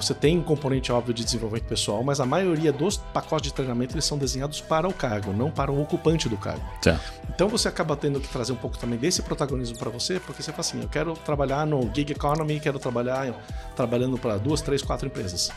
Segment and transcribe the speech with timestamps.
[0.00, 3.94] você tem um componente óbvio de desenvolvimento pessoal, mas a maioria dos pacotes de treinamento
[3.94, 6.62] eles são desenhados para o cargo, não para o ocupante do cargo.
[6.82, 7.12] Certo.
[7.28, 10.50] Então você acaba tendo que trazer um pouco também desse protagonismo para você, porque você
[10.50, 13.34] fala assim, eu quero trabalhar no gig economy, quero trabalhar
[13.76, 15.50] trabalhando para duas, três, quatro empresas.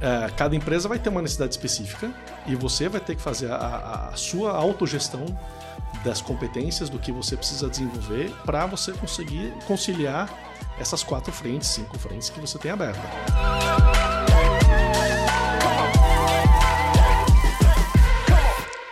[0.00, 2.10] É, cada empresa vai ter uma necessidade específica
[2.46, 5.24] e você vai ter que fazer a, a sua autogestão
[6.04, 10.28] das competências do que você precisa desenvolver para você conseguir conciliar
[10.80, 13.00] essas quatro frentes, cinco frentes que você tem aberta.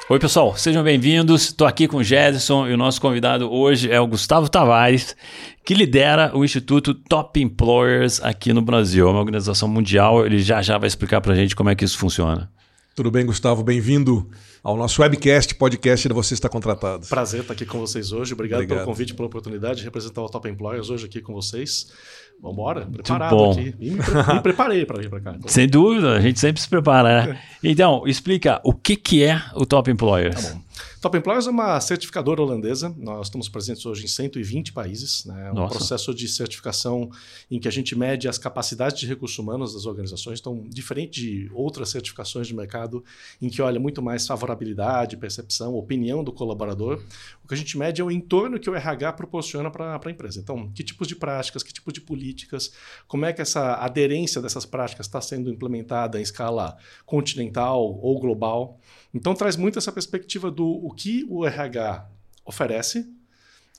[0.09, 1.47] Oi, pessoal, sejam bem-vindos.
[1.47, 5.17] Estou aqui com o Gerson e o nosso convidado hoje é o Gustavo Tavares,
[5.65, 9.09] que lidera o Instituto Top Employers aqui no Brasil.
[9.09, 10.25] É uma organização mundial.
[10.25, 12.49] Ele já já vai explicar para a gente como é que isso funciona.
[12.95, 13.65] Tudo bem, Gustavo?
[13.65, 14.31] Bem-vindo
[14.67, 17.07] ao nosso webcast, podcast de Você Está Contratado.
[17.07, 18.35] Prazer estar aqui com vocês hoje.
[18.35, 18.79] Obrigado, Obrigado.
[18.79, 21.93] pelo convite, pela oportunidade de representar o Top Employers hoje aqui com vocês.
[22.43, 23.53] Vamos embora, preparado bom.
[23.53, 23.77] aqui.
[23.79, 25.35] Me, me preparei para vir para cá.
[25.37, 25.49] Então.
[25.49, 27.27] Sem dúvida, a gente sempre se prepara.
[27.29, 27.41] Né?
[27.63, 30.49] Então, explica o que, que é o Top Employers.
[30.49, 30.66] Tá bom.
[31.01, 32.95] Top Employers é uma certificadora holandesa.
[32.99, 35.25] Nós estamos presentes hoje em 120 países.
[35.25, 35.49] Né?
[35.49, 35.77] É um Nossa.
[35.77, 37.11] processo de certificação
[37.51, 40.41] em que a gente mede as capacidades de recursos humanos das organizações.
[40.41, 43.05] Então, diferente de outras certificações de mercado,
[43.41, 47.03] em que olha muito mais favorabilidade, percepção, opinião do colaborador,
[47.45, 50.41] o que a gente mede é o entorno que o RH proporciona para a empresa.
[50.41, 52.73] Então, que tipos de práticas, que tipos de políticas,
[53.07, 58.79] como é que essa aderência dessas práticas está sendo implementada em escala continental ou global.
[59.15, 62.09] Então traz muito essa perspectiva do o que o RH
[62.45, 63.07] oferece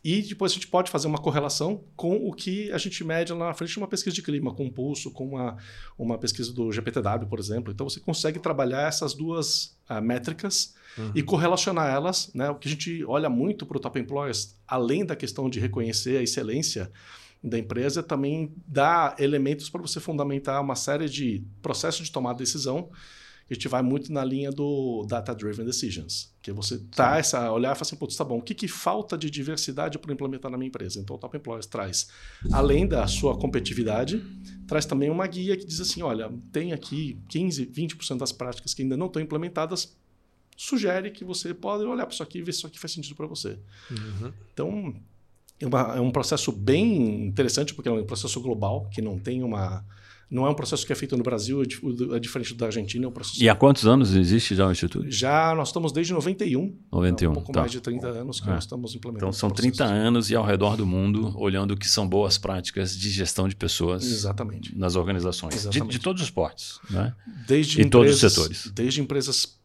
[0.04, 3.48] e depois a gente pode fazer uma correlação com o que a gente mede lá
[3.48, 5.58] na frente de uma pesquisa de clima, com um pulso, com uma,
[5.98, 7.74] uma pesquisa do GPTW, por exemplo.
[7.74, 11.12] Então você consegue trabalhar essas duas uh, métricas uhum.
[11.16, 12.32] e correlacionar elas.
[12.34, 12.50] Né?
[12.50, 16.18] O que a gente olha muito para o Top Employers, além da questão de reconhecer
[16.18, 16.92] a excelência
[17.44, 22.44] da empresa, também dá elementos para você fundamentar uma série de processos de tomada de
[22.44, 22.90] decisão
[23.50, 27.76] a gente vai muito na linha do data-driven decisions, que você tá essa olhar e
[27.76, 30.68] falar assim, putz, tá bom, o que, que falta de diversidade para implementar na minha
[30.68, 31.00] empresa?
[31.00, 32.10] Então, o Top Employers traz,
[32.52, 34.22] além da sua competitividade,
[34.68, 38.82] traz também uma guia que diz assim, olha, tem aqui 15, 20% das práticas que
[38.82, 39.96] ainda não estão implementadas,
[40.58, 43.16] sugere que você pode olhar para isso aqui e ver se isso aqui faz sentido
[43.16, 43.58] para você.
[43.90, 44.34] Uhum.
[44.54, 44.96] Então,
[45.60, 49.42] é, uma, é um processo bem interessante, porque é um processo global, que não tem
[49.42, 49.86] uma
[50.30, 53.06] não é um processo que é feito no Brasil, é, é diferente da Argentina.
[53.06, 55.10] É um processo e há quantos anos existe já o Instituto?
[55.10, 56.78] Já nós estamos desde 91.
[56.92, 57.62] 91, é um pouco tá.
[57.62, 58.54] mais de 30 anos que é.
[58.54, 59.30] nós estamos implementando.
[59.30, 62.98] Então são 30 anos e ao redor do mundo, olhando o que são boas práticas
[62.98, 64.78] de gestão de pessoas Exatamente.
[64.78, 65.68] nas organizações.
[65.70, 66.80] De, de, todos os portes.
[66.90, 67.14] Né?
[67.48, 68.72] Desde e empresas, todos os setores.
[68.74, 69.58] Desde empresas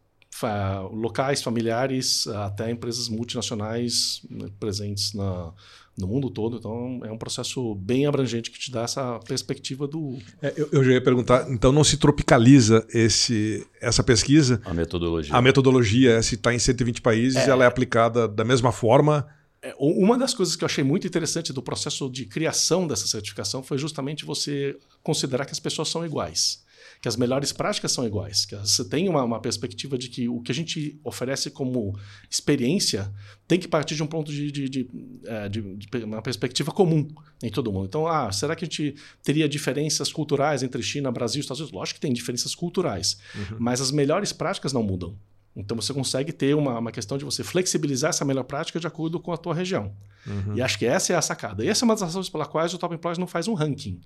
[0.92, 5.52] locais, familiares, até empresas multinacionais né, presentes na
[5.96, 6.56] no mundo todo.
[6.56, 10.18] Então é um processo bem abrangente que te dá essa perspectiva do.
[10.40, 14.60] É, eu, eu, já ia perguntar, então não se tropicaliza esse, essa pesquisa?
[14.64, 15.34] A metodologia.
[15.34, 19.26] A metodologia, se está em 120 países, é, ela é aplicada da mesma forma.
[19.62, 23.62] É, uma das coisas que eu achei muito interessante do processo de criação dessa certificação
[23.62, 26.61] foi justamente você considerar que as pessoas são iguais
[27.02, 30.40] que as melhores práticas são iguais, que você tem uma, uma, perspectiva de que o
[30.40, 31.98] que a gente oferece como
[32.30, 33.12] experiência
[33.48, 34.88] tem que partir de um ponto de, de, de,
[35.24, 35.60] é, de,
[36.04, 37.08] uma perspectiva comum
[37.42, 37.86] em todo mundo.
[37.86, 41.76] Então, ah, será que a gente teria diferenças culturais entre China, Brasil e Estados Unidos?
[41.76, 43.56] Lógico que tem diferenças culturais, uhum.
[43.58, 45.18] mas as melhores práticas não mudam.
[45.56, 49.20] Então você consegue ter uma, uma questão de você flexibilizar essa melhor prática de acordo
[49.20, 49.92] com a tua região.
[50.26, 50.56] Uhum.
[50.56, 51.64] E acho que essa é a sacada.
[51.64, 54.00] E essa é uma das razões pela quais o Top Employees não faz um ranking.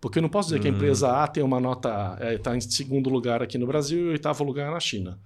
[0.00, 0.62] Porque eu não posso dizer uhum.
[0.62, 4.06] que a empresa A tem uma nota, está é, em segundo lugar aqui no Brasil
[4.06, 5.18] e oitavo lugar na China.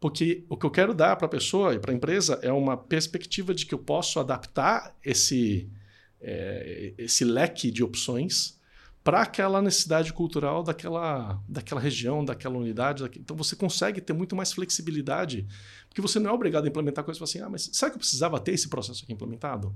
[0.00, 2.76] Porque o que eu quero dar para a pessoa e para a empresa é uma
[2.76, 5.70] perspectiva de que eu posso adaptar esse,
[6.20, 8.58] é, esse leque de opções
[9.04, 13.02] para aquela necessidade cultural daquela, daquela região, daquela unidade.
[13.02, 13.22] Daquele...
[13.22, 15.46] Então você consegue ter muito mais flexibilidade,
[15.88, 18.40] porque você não é obrigado a implementar coisas assim, ah, mas será que eu precisava
[18.40, 19.74] ter esse processo aqui implementado?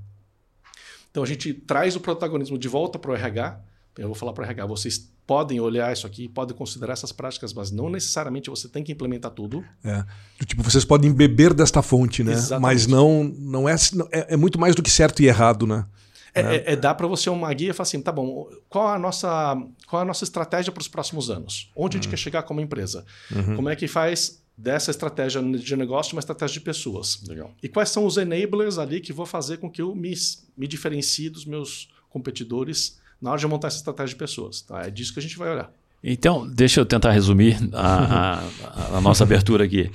[1.10, 3.60] Então a gente traz o protagonismo de volta para o RH,
[3.96, 7.52] eu vou falar para o RH, vocês podem olhar isso aqui, podem considerar essas práticas,
[7.52, 9.64] mas não necessariamente você tem que implementar tudo.
[9.84, 10.04] É.
[10.44, 12.32] Tipo, vocês podem beber desta fonte, né?
[12.32, 12.62] Exatamente.
[12.62, 13.74] Mas não, não é,
[14.12, 15.86] é, é muito mais do que certo e errado, né?
[16.34, 16.56] É, né?
[16.56, 19.56] é, é dar para você uma guia e falar assim, tá bom, qual a nossa,
[19.86, 21.70] qual a nossa estratégia para os próximos anos?
[21.74, 22.00] Onde uhum.
[22.00, 22.10] a gente uhum.
[22.10, 23.04] quer chegar como empresa?
[23.30, 23.56] Uhum.
[23.56, 27.22] Como é que faz dessa estratégia de negócio uma estratégia de pessoas?
[27.26, 27.52] Legal.
[27.62, 30.12] E quais são os enablers ali que vou fazer com que eu me,
[30.56, 34.60] me diferencie dos meus competidores na hora de montar essa estratégia de pessoas.
[34.60, 34.82] Tá?
[34.82, 35.72] É disso que a gente vai olhar.
[36.02, 39.90] Então, deixa eu tentar resumir a, a, a nossa abertura aqui.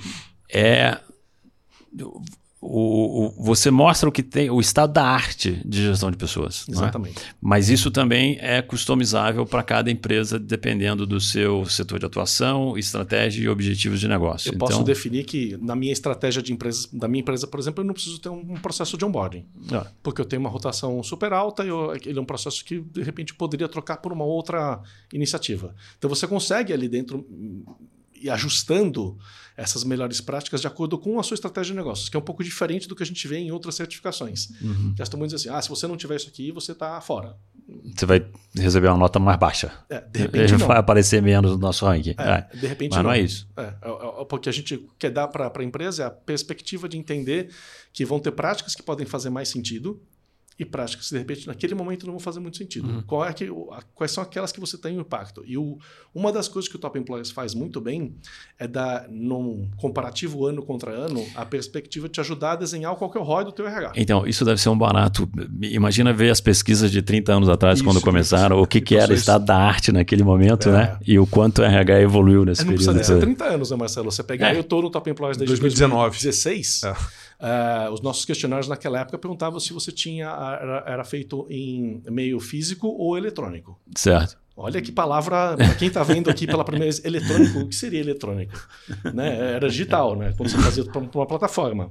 [0.52, 0.98] É
[2.62, 6.66] o, o, você mostra o que tem, o estado da arte de gestão de pessoas.
[6.68, 6.72] É?
[6.72, 7.18] Exatamente.
[7.18, 7.34] É?
[7.40, 13.44] Mas isso também é customizável para cada empresa, dependendo do seu setor de atuação, estratégia
[13.44, 14.50] e objetivos de negócio.
[14.50, 17.82] Eu então, posso definir que na minha estratégia de empresa, da minha empresa, por exemplo,
[17.82, 19.46] eu não preciso ter um processo de onboarding.
[19.72, 19.86] Ah.
[20.02, 23.02] Porque eu tenho uma rotação super alta e eu, ele é um processo que, de
[23.02, 24.82] repente, poderia trocar por uma outra
[25.14, 25.74] iniciativa.
[25.96, 27.26] Então você consegue ali dentro
[28.20, 29.18] e ajustando
[29.56, 32.42] essas melhores práticas de acordo com a sua estratégia de negócios, que é um pouco
[32.42, 34.48] diferente do que a gente vê em outras certificações.
[34.62, 34.94] Uhum.
[34.96, 37.36] Já estão dizendo assim, ah, se você não tiver isso aqui, você está fora.
[37.94, 39.72] Você vai receber uma nota mais baixa.
[39.88, 42.14] É, de repente vai aparecer menos no nosso ranking.
[42.18, 42.56] É, é.
[42.56, 43.48] De repente Mas não, não é isso.
[43.56, 46.96] É, é, é porque a gente quer dar para a empresa é a perspectiva de
[46.96, 47.50] entender
[47.92, 50.00] que vão ter práticas que podem fazer mais sentido
[50.60, 52.86] e práticas que de repente naquele momento não vão fazer muito sentido.
[52.86, 53.02] Uhum.
[53.06, 53.50] Qual é que,
[53.94, 55.42] quais são aquelas que você tem um impacto?
[55.46, 55.78] E o,
[56.14, 58.14] uma das coisas que o Top Employers faz muito bem
[58.58, 63.10] é dar, num comparativo ano contra ano, a perspectiva de te ajudar a desenhar qual
[63.10, 63.92] que é o ROI do teu RH.
[63.96, 65.26] Então, isso deve ser um barato.
[65.62, 68.96] Imagina ver as pesquisas de 30 anos atrás, isso, quando começaram, isso, o que, que
[68.96, 70.72] era estado da arte naquele momento, é.
[70.72, 70.98] né?
[71.06, 72.86] E o quanto o RH evoluiu nesse é, não período.
[72.88, 74.12] Não precisa 30 anos, né, Marcelo?
[74.12, 74.56] Você pegar, é.
[74.56, 76.10] eu estou no Top Employers desde 2019.
[76.10, 76.82] 2016.
[76.84, 76.94] É.
[77.40, 82.38] Uh, os nossos questionários naquela época perguntavam se você tinha era, era, feito em meio
[82.38, 83.80] físico ou eletrônico.
[83.96, 84.38] Certo.
[84.54, 87.98] Olha que palavra, para quem está vendo aqui pela primeira vez, eletrônico, o que seria
[87.98, 88.52] eletrônico?
[89.14, 89.54] né?
[89.54, 90.34] Era digital, né?
[90.36, 91.90] Quando você fazia para uma plataforma.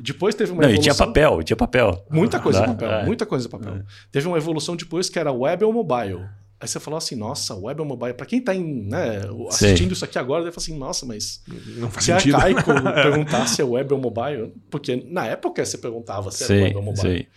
[0.00, 0.92] Depois teve uma Não, evolução...
[0.92, 2.06] E tinha papel, tinha papel.
[2.08, 3.04] Muita coisa em papel, é.
[3.04, 3.74] muita coisa papel.
[3.78, 3.84] É.
[4.12, 6.24] Teve uma evolução depois que era web ou mobile.
[6.64, 8.14] Aí você falou assim, nossa, web ou mobile.
[8.14, 9.18] Para quem está né,
[9.50, 9.92] assistindo Sei.
[9.92, 11.42] isso aqui agora, deve falar assim, nossa, mas
[11.76, 12.36] não faz se é sentido.
[12.36, 16.76] arcaico perguntar se é web ou mobile, porque na época você perguntava se era web
[16.76, 17.02] ou mobile.
[17.02, 17.28] Sei.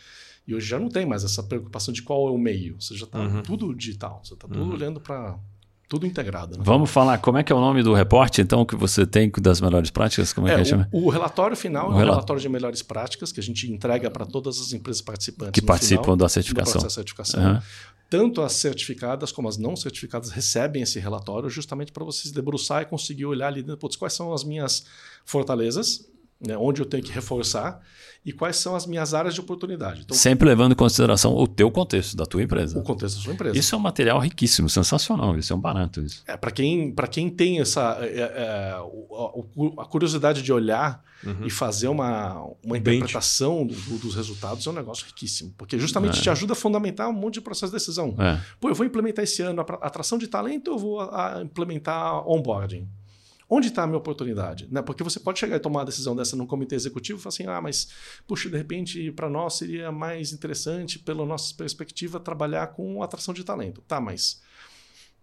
[0.47, 2.77] E hoje já não tem mais essa preocupação de qual é o meio.
[2.79, 3.41] Você já está uhum.
[3.41, 4.71] tudo digital, você está tudo uhum.
[4.71, 5.37] olhando para
[5.89, 6.57] tudo integrado.
[6.57, 6.63] Né?
[6.65, 9.59] Vamos falar, como é que é o nome do reporte, então, que você tem das
[9.59, 10.31] melhores práticas?
[10.31, 10.87] Como é, é que chama?
[10.89, 14.25] O, relatório final o é um relatório de melhores práticas que a gente entrega para
[14.25, 15.51] todas as empresas participantes.
[15.51, 16.81] Que participam final, da certificação.
[16.81, 17.43] Do certificação.
[17.43, 17.59] Uhum.
[18.09, 22.81] Tanto as certificadas como as não certificadas recebem esse relatório justamente para você se debruçar
[22.81, 24.85] e conseguir olhar ali dentro, putz, quais são as minhas
[25.25, 26.09] fortalezas,
[26.39, 27.81] né, onde eu tenho que reforçar
[28.27, 30.01] e quais são as minhas áreas de oportunidade.
[30.01, 32.77] Então, Sempre levando em consideração o teu contexto, da tua empresa.
[32.77, 33.57] O contexto da sua empresa.
[33.57, 36.01] Isso é um material riquíssimo, sensacional, isso é um barato.
[36.01, 36.23] Isso.
[36.27, 41.45] É, Para quem, quem tem essa é, é, a, a, curiosidade de olhar uhum.
[41.45, 46.21] e fazer uma, uma interpretação do, dos resultados é um negócio riquíssimo, porque justamente é.
[46.21, 48.13] te ajuda a fundamentar um monte de processo de decisão.
[48.19, 48.41] É.
[48.59, 52.27] Pô, eu vou implementar esse ano a atração de talento, eu vou a, a implementar
[52.27, 52.89] onboarding.
[53.49, 54.67] Onde está a minha oportunidade?
[54.69, 54.81] Né?
[54.81, 57.47] Porque você pode chegar e tomar uma decisão dessa num comitê executivo e falar assim:
[57.47, 57.87] ah, mas,
[58.27, 63.43] puxa, de repente, para nós seria mais interessante, pela nossa perspectiva, trabalhar com atração de
[63.43, 63.81] talento.
[63.87, 64.41] Tá, mas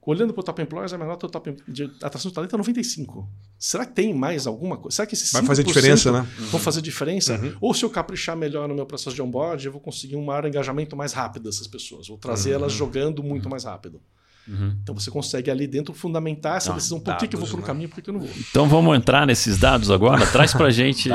[0.07, 3.29] olhando para o Top Employers, a menor top de atração de talento é 95.
[3.59, 4.97] Será que tem mais alguma coisa?
[4.97, 6.29] Será que esses Vai fazer diferença, né?
[6.51, 7.39] Vão fazer diferença?
[7.39, 7.57] Uhum.
[7.61, 10.47] Ou se eu caprichar melhor no meu processo de onboard, eu vou conseguir um maior
[10.47, 12.09] engajamento mais rápido dessas pessoas.
[12.09, 12.57] Vou trazer uhum.
[12.57, 14.01] elas jogando muito mais rápido.
[14.47, 14.77] Uhum.
[14.83, 17.01] Então você consegue ali dentro fundamentar essa Não, decisão.
[17.01, 17.67] Por que, que eu vou para um né?
[17.67, 18.31] caminho, por que eu não vou?
[18.51, 20.27] Então vamos entrar nesses dados agora.
[20.27, 21.09] Traz para gente,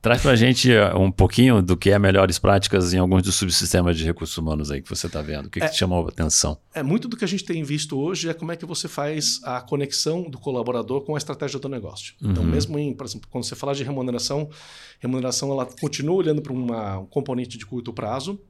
[0.00, 3.96] traz para gente eh, um pouquinho do que é melhores práticas em alguns dos subsistemas
[3.96, 5.46] de recursos humanos aí que você está vendo.
[5.46, 6.58] O que, é, que te chamou a atenção?
[6.74, 9.40] É muito do que a gente tem visto hoje é como é que você faz
[9.44, 12.14] a conexão do colaborador com a estratégia do negócio.
[12.16, 12.32] Então, uhum.
[12.32, 14.48] Então mesmo em, por exemplo, quando você fala de remuneração,
[15.00, 18.40] remuneração ela continua olhando para um componente de curto prazo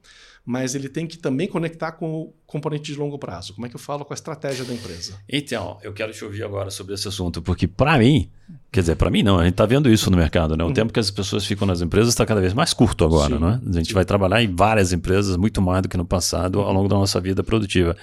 [0.45, 3.53] mas ele tem que também conectar com o componente de longo prazo.
[3.55, 5.15] Como é que eu falo com a estratégia da empresa?
[5.27, 8.29] Então, eu quero te ouvir agora sobre esse assunto, porque para mim,
[8.71, 10.63] quer dizer, para mim não, a gente está vendo isso no mercado, né?
[10.63, 10.73] O uhum.
[10.73, 13.49] tempo que as pessoas ficam nas empresas está cada vez mais curto agora, sim, não
[13.49, 13.59] é?
[13.67, 13.93] A gente sim.
[13.95, 17.19] vai trabalhar em várias empresas muito mais do que no passado ao longo da nossa
[17.19, 17.97] vida produtiva.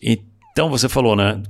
[0.00, 1.42] Então, você falou, né?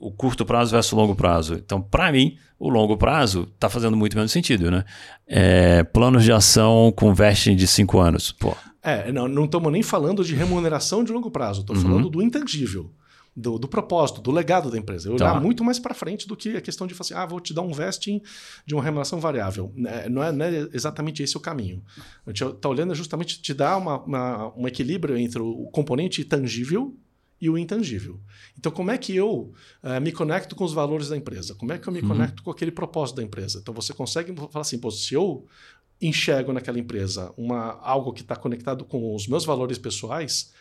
[0.00, 1.54] O curto prazo versus o longo prazo.
[1.54, 4.84] Então, para mim, o longo prazo está fazendo muito menos sentido, né?
[5.26, 8.32] É, planos de ação com vesting de cinco anos.
[8.32, 11.82] Pô, é, não estamos nem falando de remuneração de longo prazo, estou uhum.
[11.82, 12.90] falando do intangível.
[13.36, 15.08] Do, do, propósito, do legado da empresa.
[15.08, 15.40] Eu olhar tá.
[15.40, 17.62] muito mais para frente do que a questão de falar assim, ah, vou te dar
[17.62, 18.20] um vesting
[18.66, 19.72] de uma remuneração variável.
[19.86, 21.80] É, não, é, não, é, exatamente esse o caminho.
[22.26, 26.96] A gente está olhando justamente te dar uma, uma, um equilíbrio entre o componente tangível
[27.40, 28.18] e o intangível.
[28.58, 31.54] Então, como é que eu uh, me conecto com os valores da empresa?
[31.54, 32.08] Como é que eu me uhum.
[32.08, 33.60] conecto com aquele propósito da empresa?
[33.60, 35.46] Então, você consegue falar assim, pô, se eu
[36.00, 40.52] enxergo naquela empresa uma, algo que está conectado com os meus valores pessoais,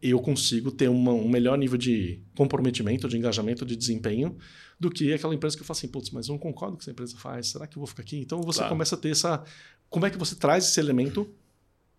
[0.00, 4.36] eu consigo ter uma, um melhor nível de comprometimento, de engajamento, de desempenho
[4.78, 6.78] do que aquela empresa que eu falo assim, putz, mas eu não concordo com o
[6.78, 8.18] que essa empresa faz, será que eu vou ficar aqui?
[8.18, 8.74] Então você claro.
[8.74, 9.42] começa a ter essa.
[9.88, 11.28] Como é que você traz esse elemento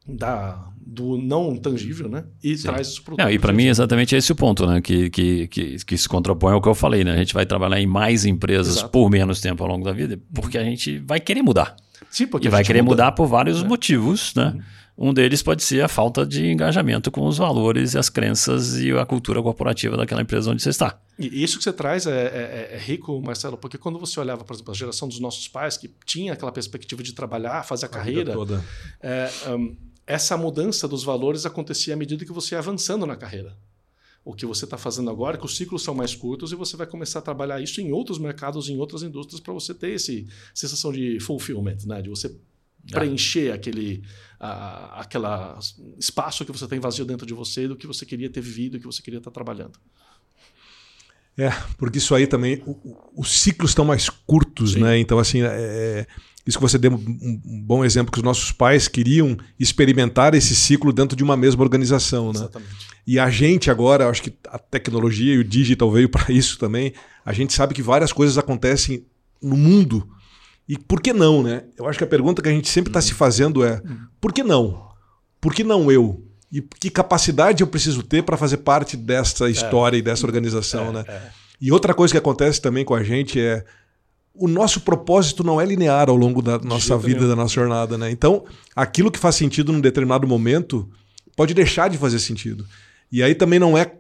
[0.05, 2.25] da, do não tangível, né?
[2.43, 2.63] E Sim.
[2.63, 4.81] traz isso para o E para mim, exatamente esse o ponto, né?
[4.81, 7.13] Que, que, que, que, se contrapõe ao que eu falei, né?
[7.13, 8.89] A gente vai trabalhar em mais empresas Exato.
[8.89, 11.75] por menos tempo ao longo da vida, porque a gente vai querer mudar.
[12.13, 12.91] Sim, porque e vai querer muda.
[12.91, 13.67] mudar por vários é.
[13.67, 14.53] motivos, né?
[14.95, 15.09] Uhum.
[15.09, 18.91] Um deles pode ser a falta de engajamento com os valores e as crenças e
[18.91, 20.99] a cultura corporativa daquela empresa onde você está.
[21.17, 24.53] E isso que você traz é, é, é rico, Marcelo, porque quando você olhava, por
[24.53, 27.91] exemplo, a geração dos nossos pais, que tinha aquela perspectiva de trabalhar, fazer a, a
[27.91, 28.35] carreira,
[29.01, 33.57] é, um, essa mudança dos valores acontecia à medida que você ia avançando na carreira
[34.25, 36.87] o que você está fazendo agora, que os ciclos são mais curtos e você vai
[36.87, 40.91] começar a trabalhar isso em outros mercados, em outras indústrias, para você ter esse sensação
[40.93, 42.01] de fulfillment, né?
[42.01, 42.33] de você
[42.89, 44.03] preencher aquele
[44.39, 45.59] a, aquela
[45.97, 48.85] espaço que você tem vazio dentro de você do que você queria ter vivido, que
[48.85, 49.77] você queria estar trabalhando.
[51.37, 54.81] É, porque isso aí também, o, os ciclos estão mais curtos, Sim.
[54.81, 54.99] né?
[54.99, 56.07] Então, assim, é, é,
[56.45, 60.91] isso que você deu um, bom exemplo, que os nossos pais queriam experimentar esse ciclo
[60.91, 62.39] dentro de uma mesma organização, né?
[62.39, 62.87] Exatamente.
[63.05, 66.93] E a gente agora, acho que a tecnologia e o digital veio para isso também,
[67.25, 69.05] a gente sabe que várias coisas acontecem
[69.41, 70.07] no mundo
[70.67, 71.63] e por que não, né?
[71.77, 73.81] Eu acho que a pergunta que a gente sempre está se fazendo é:
[74.19, 74.89] por que não?
[75.41, 76.25] Por que não eu?
[76.51, 79.99] E que capacidade eu preciso ter para fazer parte dessa história é.
[79.99, 81.05] e dessa organização, é, né?
[81.07, 81.21] É.
[81.59, 83.65] E outra coisa que acontece também com a gente é
[84.35, 87.29] o nosso propósito não é linear ao longo da nossa vida, nenhum.
[87.29, 88.09] da nossa jornada, né?
[88.09, 88.43] Então,
[88.75, 90.89] aquilo que faz sentido num determinado momento
[91.35, 92.65] pode deixar de fazer sentido.
[93.11, 93.93] E aí também não é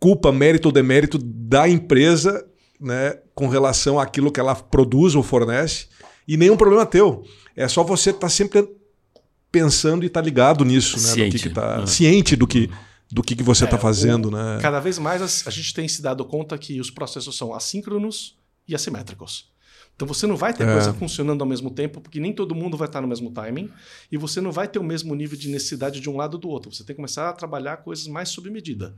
[0.00, 2.44] culpa, mérito ou demérito da empresa
[2.80, 5.86] né, com relação àquilo que ela produz ou fornece,
[6.26, 7.24] e nenhum problema teu.
[7.54, 8.68] É só você estar tá sempre
[9.50, 11.02] pensando e estar tá ligado nisso, né?
[11.02, 11.86] Ciente, do que, que tá, uhum.
[11.86, 12.70] ciente do que,
[13.10, 14.26] do que, que você está é, fazendo.
[14.26, 14.58] O, né?
[14.60, 18.36] Cada vez mais a, gente tem se dado conta que os processos são assíncronos
[18.72, 19.52] e assimétricos.
[19.94, 20.72] Então você não vai ter é.
[20.72, 23.70] coisa funcionando ao mesmo tempo, porque nem todo mundo vai estar no mesmo timing,
[24.10, 26.48] e você não vai ter o mesmo nível de necessidade de um lado ou do
[26.48, 26.72] outro.
[26.72, 28.96] Você tem que começar a trabalhar coisas mais sob medida.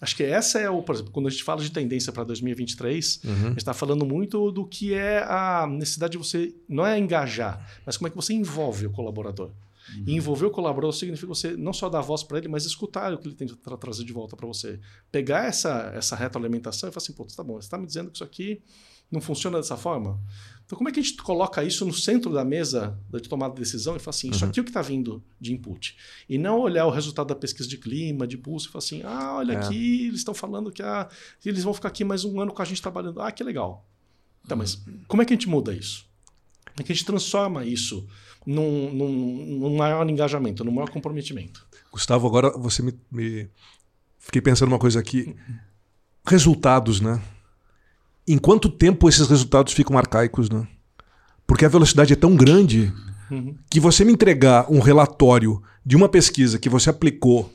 [0.00, 3.20] Acho que essa é o, por exemplo, quando a gente fala de tendência para 2023,
[3.24, 3.32] uhum.
[3.32, 7.80] a gente está falando muito do que é a necessidade de você, não é engajar,
[7.84, 9.50] mas como é que você envolve o colaborador.
[9.94, 10.04] Uhum.
[10.06, 13.18] E envolver o colaborador significa você não só dar voz para ele, mas escutar o
[13.18, 14.78] que ele tem para trazer de volta para você.
[15.10, 18.16] Pegar essa, essa retroalimentação e falar assim, pô, tá bom, você está me dizendo que
[18.16, 18.62] isso aqui
[19.10, 20.20] não funciona dessa forma?
[20.66, 23.60] Então, como é que a gente coloca isso no centro da mesa de tomada de
[23.60, 24.50] decisão e fala assim, isso uhum.
[24.50, 25.96] aqui é o que está vindo de input?
[26.28, 29.36] E não olhar o resultado da pesquisa de clima, de pulso, e falar assim, ah,
[29.36, 29.56] olha é.
[29.56, 31.08] aqui, eles estão falando que ah,
[31.44, 33.20] eles vão ficar aqui mais um ano com a gente trabalhando.
[33.20, 33.88] Ah, que legal.
[34.48, 36.04] Tá, mas como é que a gente muda isso?
[36.64, 38.04] Como é que a gente transforma isso
[38.44, 41.64] num, num, num maior engajamento, num maior comprometimento?
[41.92, 43.48] Gustavo, agora você me, me...
[44.18, 45.36] Fiquei pensando uma coisa aqui.
[46.26, 47.22] Resultados, né?
[48.26, 50.66] Em quanto tempo esses resultados ficam arcaicos, né?
[51.46, 52.92] Porque a velocidade é tão grande
[53.30, 53.54] uhum.
[53.70, 57.52] que você me entregar um relatório de uma pesquisa que você aplicou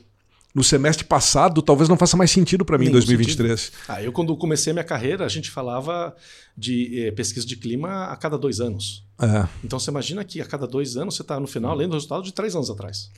[0.54, 3.60] no semestre passado, talvez não faça mais sentido para mim em 2023.
[3.60, 3.76] Sentido.
[3.88, 6.14] Ah, eu quando comecei a minha carreira, a gente falava
[6.56, 9.04] de eh, pesquisa de clima a cada dois anos.
[9.20, 9.48] É.
[9.64, 12.22] Então você imagina que a cada dois anos você está no final lendo o resultado
[12.22, 13.10] de três anos atrás.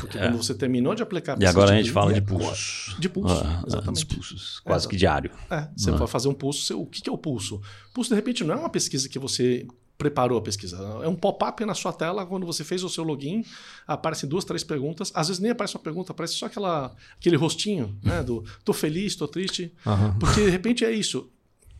[0.00, 0.22] Porque é.
[0.22, 2.96] quando você terminou de aplicar E agora a gente fala de pulsos.
[2.98, 4.06] De pulso, ah, exatamente.
[4.06, 5.30] pulsos, quase é, que diário.
[5.50, 5.96] É, você ah.
[5.96, 6.80] vai fazer um pulso.
[6.80, 7.60] O que é o pulso?
[7.94, 9.66] Pulso, de repente, não é uma pesquisa que você
[9.96, 10.76] preparou a pesquisa.
[11.04, 13.44] É um pop-up na sua tela quando você fez o seu login,
[13.86, 15.12] aparecem duas, três perguntas.
[15.14, 18.20] Às vezes nem aparece uma pergunta, aparece só aquela, aquele rostinho, né?
[18.22, 19.72] Do tô feliz, tô triste.
[19.86, 20.18] Uhum.
[20.18, 21.30] Porque de repente é isso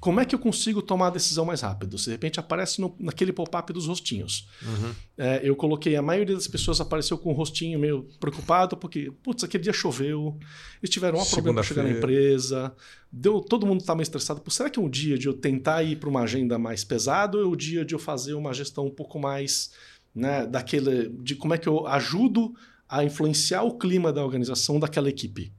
[0.02, 1.96] como é que eu consigo tomar a decisão mais rápido?
[1.96, 4.48] Se de repente aparece no, naquele pop-up dos rostinhos.
[4.60, 4.92] Uhum.
[5.16, 9.44] É, eu coloquei, a maioria das pessoas apareceu com o rostinho meio preocupado, porque, putz,
[9.44, 10.36] aquele dia choveu,
[10.82, 12.74] eles tiveram um problema para chegar na empresa,
[13.12, 14.40] deu, todo mundo está meio estressado.
[14.40, 17.38] Pô, será que é um dia de eu tentar ir para uma agenda mais pesada
[17.38, 19.70] ou é o dia de eu fazer uma gestão um pouco mais
[20.12, 21.10] né, daquele.
[21.20, 22.52] de como é que eu ajudo
[22.88, 25.52] a influenciar o clima da organização daquela equipe?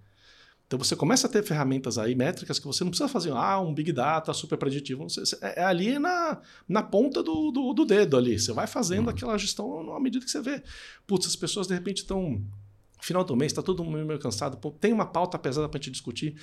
[0.67, 3.73] Então você começa a ter ferramentas aí, métricas, que você não precisa fazer ah, um
[3.73, 5.05] Big Data super preditivo.
[5.41, 8.39] É, é ali na, na ponta do, do, do, dedo ali.
[8.39, 9.09] Você vai fazendo uhum.
[9.09, 10.63] aquela gestão à medida que você vê.
[11.05, 12.41] Putz, as pessoas de repente estão.
[12.99, 14.55] Final do mês, está todo mundo meio cansado.
[14.55, 16.35] Pô, tem uma pauta pesada para a gente discutir.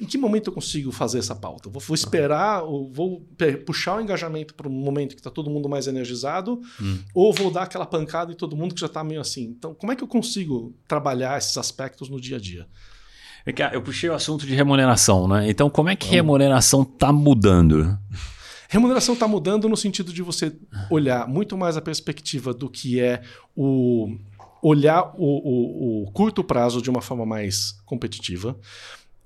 [0.00, 1.70] Em que momento eu consigo fazer essa pauta?
[1.70, 3.24] Vou, vou esperar, vou
[3.64, 6.98] puxar o engajamento para um momento que está todo mundo mais energizado, hum.
[7.14, 9.44] ou vou dar aquela pancada em todo mundo que já está meio assim.
[9.44, 12.66] Então, como é que eu consigo trabalhar esses aspectos no dia a dia?
[13.72, 15.48] Eu puxei o assunto de remuneração, né?
[15.48, 17.98] Então, como é que remuneração está mudando?
[18.68, 20.54] Remuneração está mudando no sentido de você
[20.90, 23.22] olhar muito mais a perspectiva do que é
[23.56, 24.14] o
[24.62, 28.58] olhar o, o, o curto prazo de uma forma mais competitiva,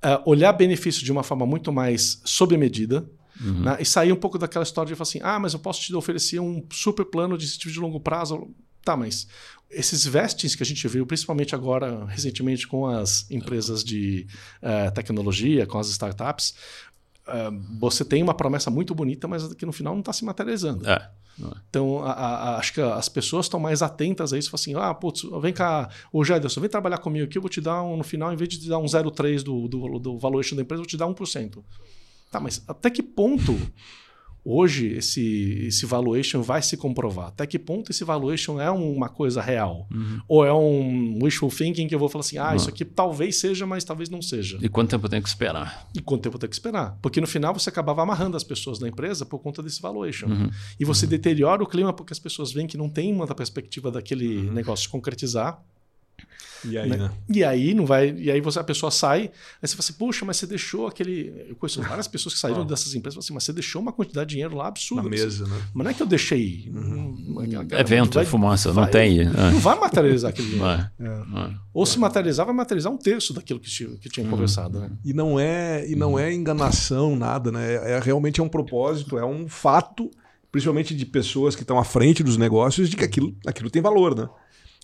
[0.04, 3.08] uh, olhar benefício de uma forma muito mais sob medida,
[3.40, 3.60] uhum.
[3.60, 3.78] né?
[3.80, 6.40] e sair um pouco daquela história de falar assim, ah, mas eu posso te oferecer
[6.40, 8.48] um super plano de incentivo de longo prazo.
[8.84, 9.26] Tá, mas
[9.70, 14.26] esses vestings que a gente viu, principalmente agora, recentemente, com as empresas de
[14.62, 16.54] uh, tecnologia, com as startups,
[17.26, 20.88] uh, você tem uma promessa muito bonita, mas que no final não está se materializando.
[20.88, 21.10] É.
[21.68, 24.54] Então, a, a, acho que as pessoas estão mais atentas a isso.
[24.54, 27.82] Assim, ah, putz, vem cá, ô Jederson, vem trabalhar comigo aqui, eu vou te dar,
[27.82, 30.62] um, no final, em vez de te dar um 0,3 do, do, do valuation da
[30.62, 31.62] empresa, eu vou te dar 1%.
[32.30, 33.58] Tá, mas até que ponto
[34.44, 37.28] hoje esse, esse valuation vai se comprovar?
[37.28, 39.86] Até que ponto esse valuation é uma coisa real?
[39.90, 40.20] Uhum.
[40.28, 42.56] Ou é um wishful thinking que eu vou falar assim, ah, uhum.
[42.56, 44.58] isso aqui talvez seja, mas talvez não seja.
[44.60, 45.88] E quanto tempo eu tenho que esperar?
[45.94, 46.98] E quanto tempo eu tenho que esperar?
[47.00, 50.26] Porque no final você acabava amarrando as pessoas na empresa por conta desse valuation.
[50.26, 50.50] Uhum.
[50.78, 51.10] E você uhum.
[51.10, 54.52] deteriora o clima porque as pessoas veem que não tem uma perspectiva daquele uhum.
[54.52, 55.62] negócio de concretizar.
[56.64, 56.96] E aí, né?
[56.96, 57.10] né?
[57.28, 58.14] E aí não vai.
[58.16, 59.30] E aí você, a pessoa sai, aí
[59.68, 61.46] você fala assim, poxa, mas você deixou aquele.
[61.48, 64.34] Eu conheço várias pessoas que saíram dessas empresas assim, mas você deixou uma quantidade de
[64.36, 65.02] dinheiro lá absurda.
[65.02, 65.62] Na mesa, né?
[65.74, 66.70] Mas não é que eu deixei.
[66.72, 67.42] Uhum.
[67.72, 69.24] Evento, vai, fumaça, vai, não tem.
[69.24, 70.66] Não vai materializar aquele dinheiro.
[70.66, 70.90] Vai.
[71.00, 71.54] É.
[71.72, 74.30] Ou se materializar, vai materializar um terço daquilo que, tinha, que tinha uhum.
[74.30, 74.78] conversado.
[74.78, 74.90] Né?
[75.04, 77.74] E não é, e não é enganação, nada, né?
[77.74, 80.10] É, é, realmente é um propósito, é um fato,
[80.50, 84.14] principalmente de pessoas que estão à frente dos negócios, de que aquilo, aquilo tem valor,
[84.14, 84.28] né?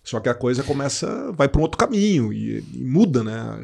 [0.09, 3.63] Só que a coisa começa, vai para um outro caminho e, e, muda, né?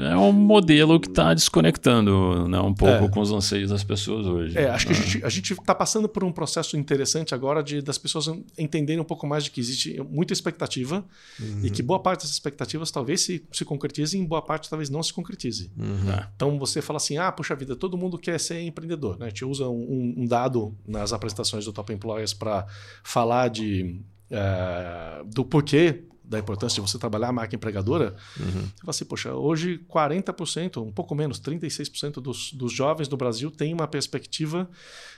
[0.00, 3.08] É um modelo que está desconectando né, um pouco é.
[3.08, 4.58] com os anseios das pessoas hoje.
[4.58, 8.26] É, acho que a gente está passando por um processo interessante agora de das pessoas
[8.58, 11.04] entenderem um pouco mais de que existe muita expectativa
[11.38, 11.60] uhum.
[11.62, 15.04] e que boa parte dessas expectativas talvez se, se concretizem e boa parte talvez não
[15.04, 15.70] se concretize.
[15.78, 16.10] Uhum.
[16.10, 16.28] É.
[16.34, 19.20] Então você fala assim, ah, puxa vida, todo mundo quer ser empreendedor.
[19.20, 19.26] Né?
[19.26, 22.66] A gente usa um, um dado nas apresentações do Top Employers para
[23.04, 24.00] falar de
[24.30, 28.46] é, do porquê da importância de você trabalhar a marca empregadora, uhum.
[28.46, 33.50] você fala assim, poxa, hoje 40%, um pouco menos, 36% dos, dos jovens do Brasil
[33.50, 34.70] têm uma perspectiva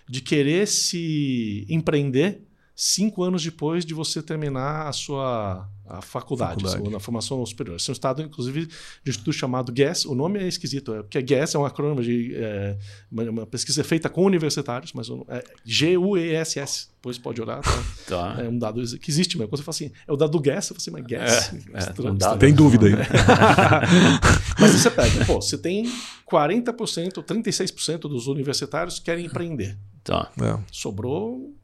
[0.09, 2.43] de querer se empreender
[2.83, 6.91] cinco anos depois de você terminar a sua a faculdade, faculdade.
[6.91, 7.77] na formação superior.
[7.77, 8.73] Esse é um estado, inclusive, de
[9.07, 10.05] um instituto chamado GES.
[10.05, 12.77] O nome é esquisito, é, porque GES é um acrônimo de é,
[13.11, 16.89] uma, uma, pesquisa feita com universitários, mas é G-U-E-S-S.
[16.97, 17.61] Depois pode olhar.
[17.61, 17.83] Tá?
[18.35, 18.43] tá.
[18.43, 19.49] É um dado que existe mesmo.
[19.49, 21.21] Quando você fala assim, é o dado do GES, você fala assim, mas GES.
[21.21, 22.39] É, é, estranho, estranho.
[22.39, 22.95] Tem dúvida aí.
[24.59, 25.85] mas você pega, pô, você tem
[26.29, 29.79] 40%, 36% dos universitários querem empreender.
[30.03, 30.33] Tá.
[30.41, 30.59] É.
[30.73, 31.55] Sobrou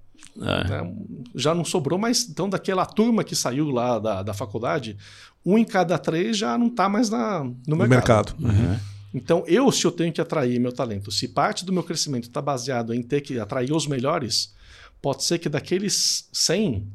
[0.41, 0.69] é.
[0.69, 0.95] Né?
[1.35, 2.29] Já não sobrou mais.
[2.29, 4.97] Então, daquela turma que saiu lá da, da faculdade,
[5.45, 8.35] um em cada três já não está mais na, no, no mercado.
[8.37, 8.37] mercado.
[8.41, 8.79] Uhum.
[9.15, 12.43] Então, eu, se eu tenho que atrair meu talento, se parte do meu crescimento está
[12.43, 14.55] baseado em ter que atrair os melhores,
[15.01, 16.87] pode ser que daqueles 100,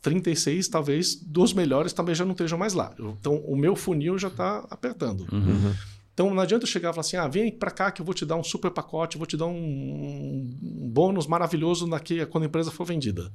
[0.00, 2.92] 36, talvez, dos melhores também já não estejam mais lá.
[2.98, 5.26] Então, o meu funil já está apertando.
[5.30, 5.74] Uhum.
[6.14, 8.14] Então não adianta eu chegar e falar assim: ah, vem para cá que eu vou
[8.14, 12.46] te dar um super pacote, vou te dar um, um bônus maravilhoso daqui quando a
[12.46, 13.32] empresa for vendida.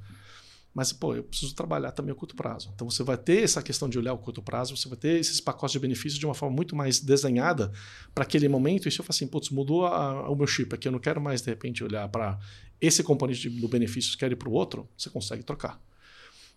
[0.77, 2.71] Mas, pô, eu preciso trabalhar também a curto prazo.
[2.75, 5.41] Então você vai ter essa questão de olhar o curto prazo, você vai ter esses
[5.41, 7.71] pacotes de benefícios de uma forma muito mais desenhada
[8.13, 8.87] para aquele momento.
[8.87, 11.19] E se eu falar assim, putz, mudou a, o meu chip aqui, eu não quero
[11.19, 12.37] mais de repente olhar para
[12.79, 15.81] esse componente do benefício, quero ir para o outro, você consegue trocar.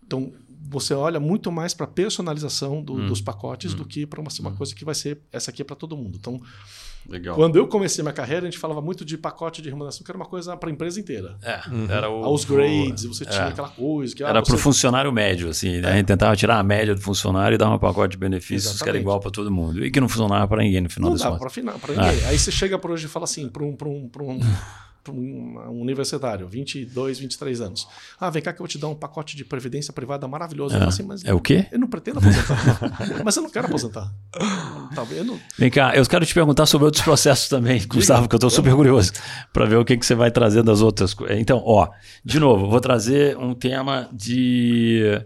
[0.05, 0.31] Então,
[0.69, 4.21] você olha muito mais para a personalização do, hum, dos pacotes hum, do que para
[4.21, 4.55] uma, uma hum.
[4.55, 6.17] coisa que vai ser essa aqui é para todo mundo.
[6.17, 6.39] Então,
[7.09, 7.35] Legal.
[7.35, 10.17] quando eu comecei minha carreira, a gente falava muito de pacote de remuneração, que era
[10.17, 11.37] uma coisa para a empresa inteira.
[11.41, 11.87] É, uhum.
[11.89, 13.47] era o, Aos grades, você tinha é.
[13.49, 14.15] aquela coisa.
[14.15, 15.81] Que, ah, era para o funcionário médio, assim.
[15.81, 15.89] Né?
[15.89, 15.91] É.
[15.91, 18.83] A gente tentava tirar a média do funcionário e dar um pacote de benefícios Exatamente.
[18.83, 19.83] que era igual para todo mundo.
[19.83, 22.25] E que não funcionava para ninguém no final não dá para ninguém.
[22.25, 24.39] Aí você chega para hoje e fala assim, para um, um, um
[25.09, 27.87] um universitário, 22, 23 anos.
[28.19, 30.75] Ah, vem cá que eu vou te dar um pacote de previdência privada maravilhoso.
[30.75, 31.67] É, assim, mas é o quê?
[31.71, 33.21] Eu não pretendo aposentar.
[33.25, 34.11] mas eu não quero aposentar.
[34.93, 35.39] Tá, não...
[35.57, 38.49] Vem cá, eu quero te perguntar sobre outros processos também, Diga, Gustavo, que eu estou
[38.49, 39.13] super curioso
[39.51, 41.37] para ver o que, que você vai trazer das outras coisas.
[41.39, 41.89] Então, ó,
[42.23, 45.21] de novo, vou trazer um tema de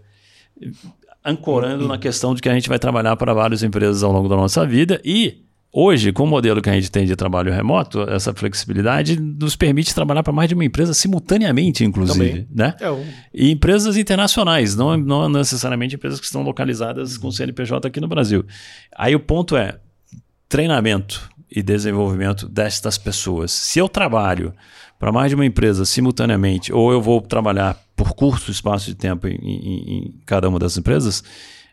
[1.24, 4.36] ancorando na questão de que a gente vai trabalhar para várias empresas ao longo da
[4.36, 8.32] nossa vida e Hoje, com o modelo que a gente tem de trabalho remoto, essa
[8.32, 12.30] flexibilidade nos permite trabalhar para mais de uma empresa simultaneamente, inclusive.
[12.30, 12.48] Também.
[12.50, 12.74] Né?
[12.80, 13.04] É um...
[13.34, 18.44] E empresas internacionais, não, não necessariamente empresas que estão localizadas com CNPJ aqui no Brasil.
[18.96, 19.78] Aí o ponto é
[20.48, 23.52] treinamento e desenvolvimento destas pessoas.
[23.52, 24.54] Se eu trabalho
[24.98, 29.26] para mais de uma empresa simultaneamente, ou eu vou trabalhar por curto espaço de tempo
[29.26, 31.22] em, em, em cada uma das empresas,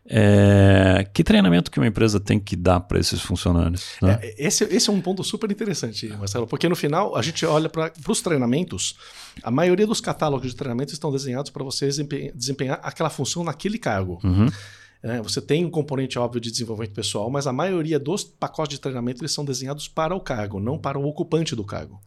[0.06, 3.94] é, que treinamento que uma empresa tem que dar para esses funcionários?
[4.02, 4.20] Né?
[4.22, 7.70] É, esse, esse é um ponto super interessante, Marcelo, porque no final a gente olha
[7.70, 8.98] para os treinamentos,
[9.42, 13.78] a maioria dos catálogos de treinamentos estão desenhados para você desempenhar, desempenhar, aquela função naquele
[13.78, 14.20] cargo.
[14.24, 14.50] Uhum.
[15.04, 18.82] É, você tem um componente óbvio de desenvolvimento pessoal, mas a maioria dos pacotes de
[18.82, 22.02] treinamento eles são desenhados para o cargo, não para o ocupante do cargo.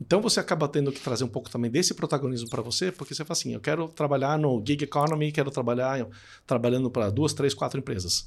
[0.00, 3.22] Então você acaba tendo que trazer um pouco também desse protagonismo para você, porque você
[3.22, 6.06] fala assim: eu quero trabalhar no gig economy, quero trabalhar
[6.46, 8.26] trabalhando para duas, três, quatro empresas.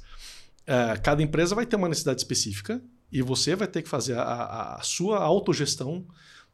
[0.68, 2.80] É, cada empresa vai ter uma necessidade específica
[3.12, 6.06] e você vai ter que fazer a, a sua autogestão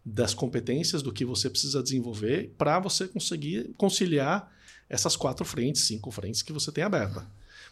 [0.06, 4.50] das competências do que você precisa desenvolver para você conseguir conciliar
[4.90, 7.28] essas quatro frentes, cinco frentes que você tem aberta.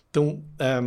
[0.09, 0.79] Então, é,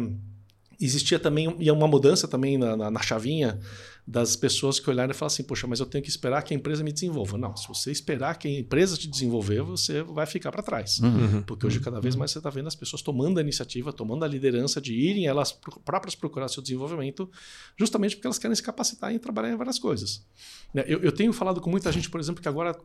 [0.81, 3.59] existia também e uma mudança também na, na, na, chavinha
[4.07, 6.57] das pessoas que olharam e falaram assim, poxa, mas eu tenho que esperar que a
[6.57, 7.37] empresa me desenvolva.
[7.37, 10.99] Não, se você esperar que a empresa te desenvolver, você vai ficar para trás.
[10.99, 11.09] Uhum.
[11.09, 11.43] uhum.
[11.43, 12.21] Porque hoje, cada vez uhum.
[12.21, 15.53] mais, você está vendo as pessoas tomando a iniciativa, tomando a liderança de irem elas
[15.85, 17.31] próprias procurar seu desenvolvimento,
[17.77, 20.25] justamente porque elas querem se capacitar em trabalhar em várias coisas.
[20.73, 22.79] Né, eu, eu tenho falado com muita gente, por exemplo, que agora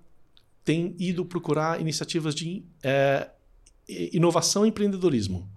[0.65, 3.29] tem ido procurar iniciativas de é,
[3.87, 5.49] inovação e empreendedorismo.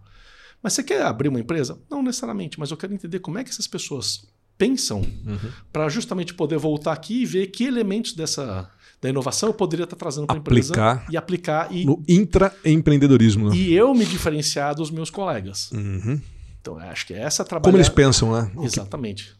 [0.62, 1.81] Mas você quer abrir uma empresa?
[1.90, 4.27] Não necessariamente, mas eu quero entender como é que essas pessoas
[4.59, 5.53] pensam uhum.
[5.73, 9.97] para justamente poder voltar aqui e ver que elementos dessa da inovação eu poderia estar
[9.97, 13.51] trazendo para a empresa e aplicar e no intraempreendedorismo.
[13.51, 13.57] Né?
[13.57, 15.71] E eu me diferenciar dos meus colegas.
[15.73, 16.21] Uhum.
[16.61, 17.71] Então acho que é essa trabalhar.
[17.71, 18.51] Como eles pensam, né?
[18.64, 19.37] Exatamente.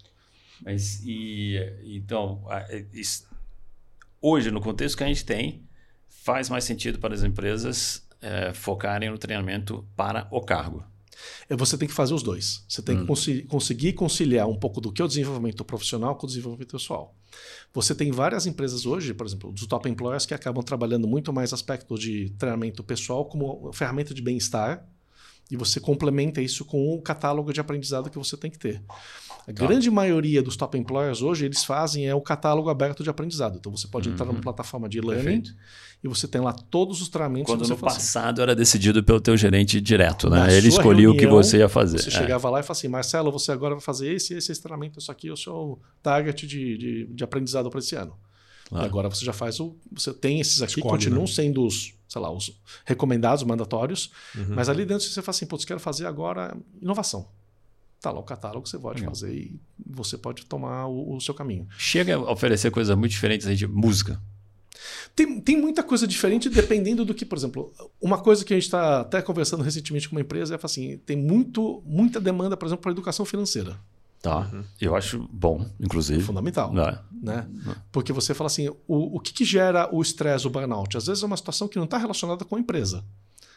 [0.63, 2.43] Mas e então
[4.21, 5.63] hoje no contexto que a gente tem
[6.09, 10.85] faz mais sentido para as empresas é, focarem no treinamento para o cargo.
[11.49, 12.65] É, você tem que fazer os dois.
[12.69, 13.01] Você tem hum.
[13.01, 16.73] que cons conseguir conciliar um pouco do que é o desenvolvimento profissional com o desenvolvimento
[16.73, 17.15] pessoal.
[17.73, 21.53] Você tem várias empresas hoje, por exemplo, dos top employers, que acabam trabalhando muito mais
[21.53, 24.87] aspecto de treinamento pessoal como ferramenta de bem-estar
[25.51, 28.83] e você complementa isso com o catálogo de aprendizado que você tem que ter.
[29.47, 29.65] A tá.
[29.65, 33.57] grande maioria dos top employers hoje, eles fazem é o catálogo aberto de aprendizado.
[33.57, 34.15] Então você pode uhum.
[34.15, 35.55] entrar numa plataforma de learning Perfeito.
[36.03, 39.21] e você tem lá todos os treinamentos Quando que você no passado era decidido pelo
[39.21, 40.39] teu gerente direto, né?
[40.39, 41.99] Na Ele escolhia reunião, o que você ia fazer.
[41.99, 42.13] Você é.
[42.13, 45.13] chegava lá e falava assim, Marcelo, você agora vai fazer esse esse, esse treinamento, isso
[45.13, 48.17] aqui é o seu target de, de, de aprendizado para esse ano.
[48.69, 48.85] Claro.
[48.85, 49.77] Agora você já faz o.
[49.93, 51.33] Você tem esses aqui, Escolhe, continuam né?
[51.33, 54.55] sendo os, sei lá, os recomendados, mandatórios, uhum.
[54.55, 57.29] mas ali dentro você fala assim, putz, quero fazer agora inovação.
[58.01, 61.67] Tá lá o catálogo, você pode fazer e você pode tomar o, o, seu caminho.
[61.77, 64.21] Chega a oferecer coisas muito diferentes aí de música.
[65.15, 68.67] Tem, tem muita coisa diferente dependendo do que, por exemplo, uma coisa que a gente
[68.67, 72.83] está até conversando recentemente com uma empresa é assim: tem muito, muita demanda, por exemplo,
[72.83, 73.77] para educação financeira.
[74.27, 74.51] Tá.
[74.53, 74.65] Uhum.
[74.81, 76.21] Eu acho bom, inclusive.
[76.21, 76.77] Fundamental.
[76.77, 76.99] É.
[77.23, 77.49] Né?
[77.69, 77.75] É.
[77.93, 80.97] Porque você fala assim: o, o que, que gera o estresse, o burnout?
[80.97, 83.05] Às vezes é uma situação que não está relacionada com a empresa.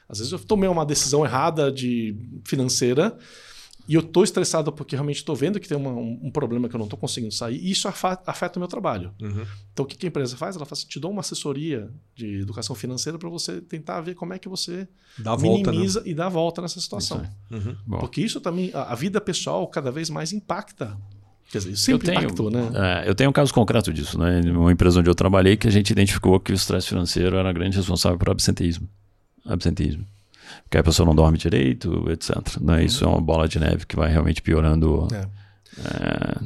[0.07, 3.17] Às vezes eu tomei uma decisão errada de financeira
[3.89, 6.75] e eu estou estressado porque realmente estou vendo que tem uma, um, um, problema que
[6.75, 9.11] eu não estou conseguindo sair, e isso afeta, o meu trabalho.
[9.19, 9.43] Uhum.
[9.73, 10.55] Então, o que, que, a empresa faz?
[10.55, 14.37] Ela faz, te dá uma assessoria de educação financeira para você tentar ver como é
[14.37, 16.11] que você dá minimiza volta, né?
[16.11, 17.27] e dá a volta nessa situação.
[17.49, 17.75] Uhum.
[17.99, 20.95] Porque isso também, a, a, vida pessoal cada vez mais impacta.
[21.51, 22.69] Quer dizer, sempre eu tenho, impactou, né?
[22.75, 24.39] É, eu tenho um caso concreto disso, né?
[24.51, 27.75] Uma empresa onde eu trabalhei que a gente identificou que o estresse financeiro era grande
[27.75, 28.87] responsável por absenteísmo.
[29.43, 30.05] Absenteísmo
[30.69, 32.59] que a pessoa não dorme direito, etc.
[32.61, 32.77] Né?
[32.77, 32.79] Uhum.
[32.81, 35.07] Isso é uma bola de neve que vai realmente piorando.
[35.13, 35.27] É.
[35.77, 36.41] É,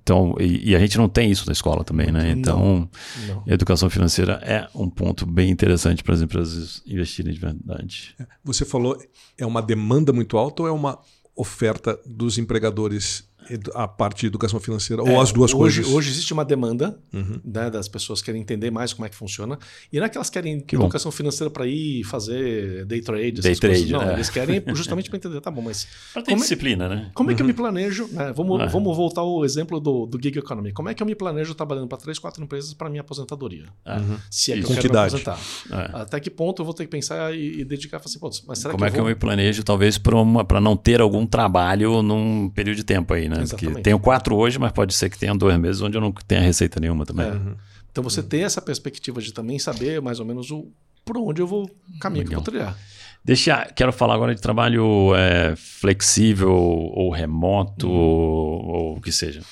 [0.00, 2.30] então, e, e, a gente não tem isso na escola também, né?
[2.30, 2.88] Então,
[3.26, 3.44] não, não.
[3.46, 8.14] educação financeira é um ponto bem interessante para as empresas investirem de verdade.
[8.18, 8.96] É, você falou,
[9.36, 10.98] é uma demanda muito alta ou é uma
[11.36, 13.27] oferta dos empregadores
[13.74, 15.94] a parte de educação financeira, ou é, as duas hoje, coisas?
[15.94, 17.40] Hoje existe uma demanda uhum.
[17.44, 19.58] né, das pessoas que querem entender mais como é que funciona.
[19.92, 23.56] E não é que elas querem que educação financeira para ir fazer day trade, day
[23.56, 23.90] trade coisas.
[23.90, 24.14] Não, é.
[24.14, 25.86] eles querem justamente para entender, tá bom, mas.
[26.12, 27.10] Para ter é disciplina, é, né?
[27.14, 27.56] Como é que eu me uhum.
[27.56, 28.08] planejo?
[28.12, 28.32] Né?
[28.34, 28.68] Vamos, uhum.
[28.68, 30.72] vamos voltar ao exemplo do, do gig economy.
[30.72, 33.66] Como é que eu me planejo trabalhando para três, quatro empresas para minha aposentadoria?
[33.86, 34.18] Uhum.
[34.30, 34.72] Se é que Isso.
[34.72, 35.38] eu quero me aposentar.
[35.70, 36.02] É.
[36.02, 38.84] Até que ponto eu vou ter que pensar e, e dedicar assim, mas será como
[38.84, 42.84] que é que eu me planejo, talvez, para não ter algum trabalho num período de
[42.84, 43.42] tempo aí, né?
[43.42, 43.76] Exatamente.
[43.76, 46.40] Que tenho quatro hoje, mas pode ser que tenha dois meses onde eu não tenha
[46.40, 47.26] receita nenhuma também.
[47.26, 47.30] É.
[47.30, 47.54] Uhum.
[47.90, 50.68] Então você tem essa perspectiva de também saber mais ou menos o,
[51.04, 52.42] por onde eu vou caminho Legal.
[52.42, 52.78] que eu vou trilhar.
[53.24, 57.94] Deixa, quero falar agora de trabalho é, flexível ou remoto uhum.
[57.94, 59.42] ou, o que seja.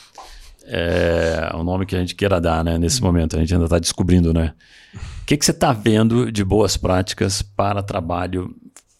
[0.64, 2.78] É o nome que a gente queira dar, né?
[2.78, 3.06] Nesse uhum.
[3.06, 4.54] momento a gente ainda está descobrindo, né?
[4.94, 8.54] O que, que você está vendo de boas práticas para trabalho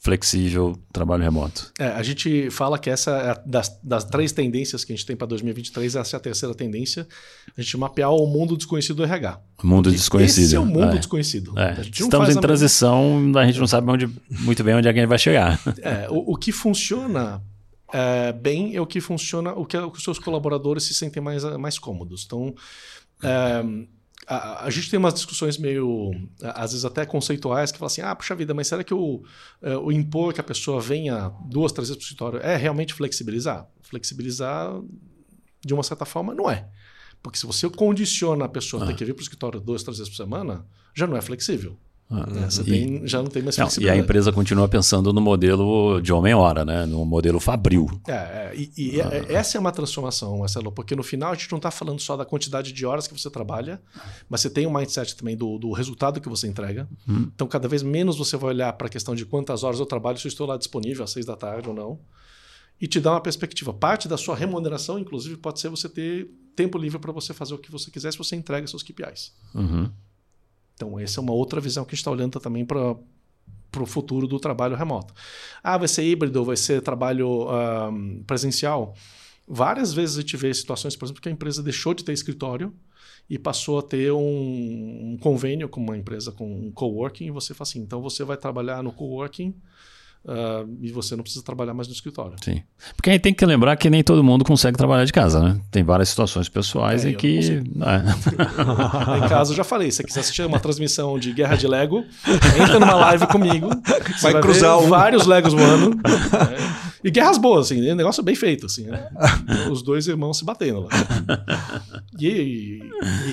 [0.07, 1.73] flexível, trabalho remoto.
[1.81, 5.17] É, a gente fala que essa é das, das três tendências que a gente tem
[5.17, 7.09] para 2023, essa é a terceira tendência,
[7.59, 9.41] a gente mapear o mundo desconhecido do RH.
[9.65, 10.45] Mundo desconhecido.
[10.45, 10.99] Esse é o mundo é.
[10.99, 11.59] desconhecido.
[11.59, 11.81] É.
[11.81, 15.61] Estamos em transição, a gente não sabe onde, muito bem onde alguém vai chegar.
[15.83, 17.43] É, o, o que funciona
[17.93, 21.81] é, bem é o que funciona, o que, os seus colaboradores se sentem mais, mais
[21.81, 22.23] cômodos.
[22.25, 22.55] Então,
[23.25, 23.65] é,
[24.27, 26.11] a, a, gente tem umas discussões meio,
[26.43, 29.23] às vezes até conceituais, que falam assim: ah, puxa vida, mas será que o,
[29.63, 32.93] é, o impor que a pessoa venha duas, três vezes para o escritório é realmente
[32.93, 33.69] flexibilizar?
[33.83, 34.73] Flexibilizar,
[35.65, 36.69] de uma certa forma, não é.
[37.23, 38.97] Porque se você condiciona a pessoa a ter ah.
[38.97, 41.79] que vir para o escritório duas, três vezes por semana, já não é flexível.
[42.09, 42.49] Ah, né?
[42.61, 46.13] E, tem, já não tem mais não, E a empresa continua pensando no modelo de
[46.13, 46.87] homem-hora, né?
[46.87, 47.89] no modelo fabril.
[48.07, 49.09] É, é e, e ah.
[49.13, 52.17] é, essa é uma transformação, Marcelo, porque no final a gente não está falando só
[52.17, 53.81] da quantidade de horas que você trabalha,
[54.29, 56.89] mas você tem um mindset também do, do resultado que você entrega.
[57.09, 57.29] Hum.
[57.35, 60.17] Então, cada vez menos você vai olhar para a questão de quantas horas eu trabalho,
[60.19, 61.99] se eu estou lá disponível às seis da tarde ou não.
[62.81, 63.73] E te dá uma perspectiva.
[63.73, 67.59] Parte da sua remuneração, inclusive, pode ser você ter tempo livre para você fazer o
[67.59, 69.33] que você quiser se você entrega seus KPIs.
[69.55, 69.91] Uhum.
[70.77, 72.93] Então, essa é uma outra visão que a gente está olhando também para
[73.81, 75.13] o futuro do trabalho remoto.
[75.63, 77.49] Ah, vai ser híbrido, vai ser trabalho
[78.27, 78.95] presencial.
[79.49, 82.75] Várias vezes a gente vê situações, por exemplo, que a empresa deixou de ter escritório
[83.29, 87.55] e passou a ter um, um convênio com uma empresa com um coworking e você
[87.55, 89.55] fala assim, então você vai trabalhar no coworking
[90.27, 92.35] Uh, e você não precisa trabalhar mais no escritório.
[92.43, 92.61] Sim.
[92.97, 95.61] Porque aí tem que lembrar que nem todo mundo consegue trabalhar de casa, né?
[95.71, 97.39] Tem várias situações pessoais é, em que.
[97.39, 97.59] É.
[99.25, 102.05] em casa, eu já falei, se você quiser assistir uma transmissão de guerra de Lego,
[102.61, 103.69] entra numa live comigo.
[104.23, 104.89] Vai, vai cruzar um...
[104.89, 105.91] vários Legos voando.
[105.91, 106.03] né?
[107.05, 109.09] E guerras boas, assim, negócio bem feito, assim, né?
[109.71, 110.89] Os dois irmãos se batendo lá.
[112.19, 112.81] E, e,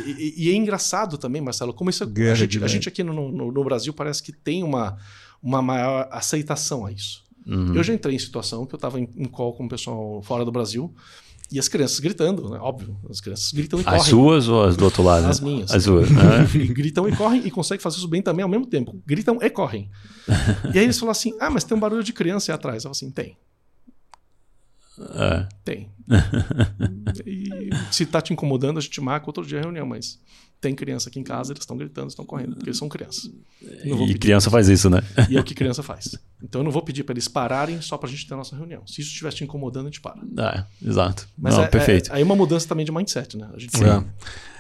[0.06, 2.04] e, e é engraçado também, Marcelo, como isso.
[2.04, 4.98] A gente, a gente, aqui no, no, no Brasil parece que tem uma
[5.44, 7.22] uma maior aceitação a isso.
[7.46, 7.76] Uhum.
[7.76, 10.46] Eu já entrei em situação que eu estava em, em call com o pessoal fora
[10.46, 10.94] do Brasil
[11.52, 12.58] e as crianças gritando, né?
[12.60, 12.98] óbvio.
[13.10, 14.02] As crianças gritam e as correm.
[14.02, 15.28] As suas ou as do outro lado?
[15.28, 15.70] As minhas.
[15.72, 16.10] As suas.
[16.10, 16.48] Né?
[16.74, 19.00] gritam e correm e conseguem fazer isso bem também ao mesmo tempo.
[19.06, 19.92] Gritam e correm.
[20.74, 22.78] e aí eles falam assim: ah, mas tem um barulho de criança aí atrás.
[22.78, 23.38] Eu falo assim: tem.
[25.16, 25.48] É.
[25.64, 25.92] Tem.
[27.26, 30.20] e se tá te incomodando, a gente marca outro dia a reunião, mas
[30.64, 33.30] tem criança aqui em casa, eles estão gritando, estão correndo, porque eles são crianças.
[33.62, 35.04] E criança faz isso, né?
[35.30, 36.18] E é o que criança faz.
[36.42, 38.56] Então eu não vou pedir para eles pararem só para a gente ter a nossa
[38.56, 38.82] reunião.
[38.88, 40.22] Se isso estiver te incomodando, a gente para.
[40.38, 41.28] É, exato.
[41.38, 42.12] Mas não, é, perfeito.
[42.12, 43.50] É, aí é uma mudança também de mindset, né?
[43.54, 43.84] A gente Sim.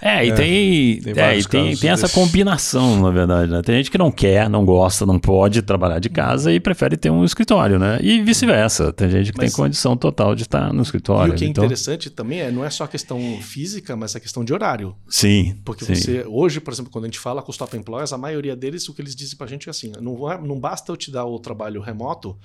[0.05, 3.49] É, e é, tem, tem, é, e tem, tem essa combinação, na verdade.
[3.49, 3.61] Né?
[3.61, 7.09] Tem gente que não quer, não gosta, não pode trabalhar de casa e prefere ter
[7.09, 7.99] um escritório, né?
[8.01, 8.91] E vice-versa.
[8.91, 11.31] Tem gente que mas, tem condição total de estar no escritório.
[11.31, 11.63] E o que é então...
[11.63, 14.93] interessante também é não é só a questão física, mas a questão de horário.
[15.07, 15.55] Sim.
[15.63, 15.92] Porque sim.
[15.95, 18.87] Você, hoje, por exemplo, quando a gente fala com os top employers, a maioria deles,
[18.89, 21.39] o que eles dizem pra gente é assim: não, não basta eu te dar o
[21.39, 22.37] trabalho remoto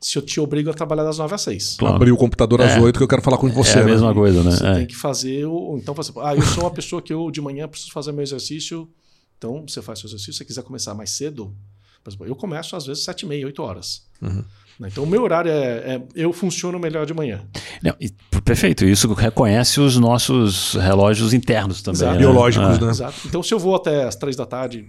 [0.00, 1.76] se eu te obrigo a trabalhar das 9 às 6.
[1.78, 1.96] Claro.
[1.96, 2.80] Abrir o computador às é.
[2.80, 3.78] 8 que eu quero falar com você.
[3.78, 4.14] É a mesma né?
[4.14, 4.50] coisa, né?
[4.50, 4.74] Você é.
[4.74, 5.76] tem que fazer o.
[5.76, 8.22] Então, por exemplo, ah, eu sou uma pessoa que eu de manhã preciso fazer meu
[8.22, 8.88] exercício.
[9.36, 10.32] Então, você faz seu exercício.
[10.32, 11.54] Se você quiser começar mais cedo,
[12.02, 14.06] por exemplo, eu começo às vezes 7 e meia, 8 horas.
[14.22, 14.42] Uhum.
[14.80, 14.88] Né?
[14.90, 17.42] Então, o meu horário é, é, Eu funciono melhor de manhã.
[17.82, 18.86] Não, e, perfeito.
[18.86, 22.00] Isso reconhece os nossos relógios internos também.
[22.00, 22.16] Né?
[22.16, 22.84] Biológicos, ah.
[22.86, 22.90] né?
[22.90, 23.14] Exato.
[23.26, 24.86] Então, se eu vou até as 3 da tarde,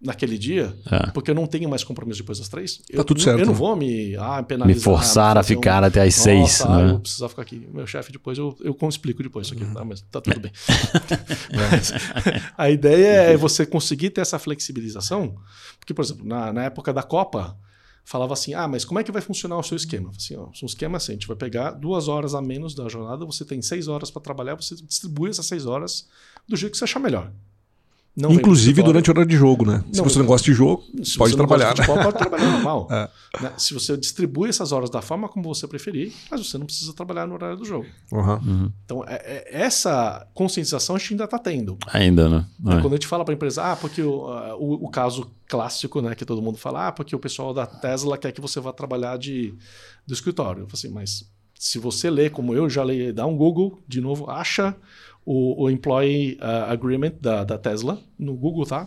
[0.00, 1.10] naquele dia, é.
[1.10, 2.78] porque eu não tenho mais compromisso depois das três.
[2.78, 3.38] Tá eu, tudo certo.
[3.38, 4.76] Eu não vou me ah, penalizar.
[4.76, 5.86] Me forçar a ficar um...
[5.86, 6.40] até as seis.
[6.40, 6.84] Nossa, né?
[6.84, 7.68] eu vou precisar ficar aqui.
[7.72, 9.84] Meu chefe depois, eu, eu explico depois isso aqui, tá?
[9.84, 10.52] mas tá tudo bem.
[11.54, 11.92] mas,
[12.56, 15.36] a ideia é você conseguir ter essa flexibilização,
[15.78, 17.56] porque, por exemplo, na, na época da Copa,
[18.08, 20.10] falava assim, ah, mas como é que vai funcionar o seu esquema?
[20.16, 23.26] Assim, ó, um esquema assim, a gente vai pegar duas horas a menos da jornada,
[23.26, 26.08] você tem seis horas para trabalhar, você distribui essas seis horas
[26.48, 27.30] do jeito que você achar melhor.
[28.18, 29.84] Não Inclusive durante a hora de jogo, né?
[29.92, 30.82] Se você não gosta de jogo,
[31.16, 31.72] pode trabalhar.
[31.72, 32.88] De futebol, pode trabalhar normal.
[32.98, 33.08] É.
[33.42, 33.52] Né?
[33.58, 37.26] Se você distribui essas horas da forma como você preferir, mas você não precisa trabalhar
[37.26, 37.86] no horário do jogo.
[38.10, 38.34] Uhum.
[38.34, 38.72] Uhum.
[38.84, 41.76] Então, é, é, essa conscientização a gente ainda está tendo.
[41.92, 42.46] Ainda, né?
[42.66, 42.80] É.
[42.80, 44.24] Quando a gente fala para a empresa, ah, porque o,
[44.58, 48.16] o, o, caso clássico, né, que todo mundo fala, ah, porque o pessoal da Tesla
[48.16, 49.54] quer que você vá trabalhar de,
[50.06, 50.62] do escritório.
[50.62, 54.00] Eu falo assim, mas se você lê como eu já leio, dá um Google, de
[54.00, 54.74] novo, acha
[55.30, 58.86] o, o Employee uh, Agreement da, da Tesla no Google, tá?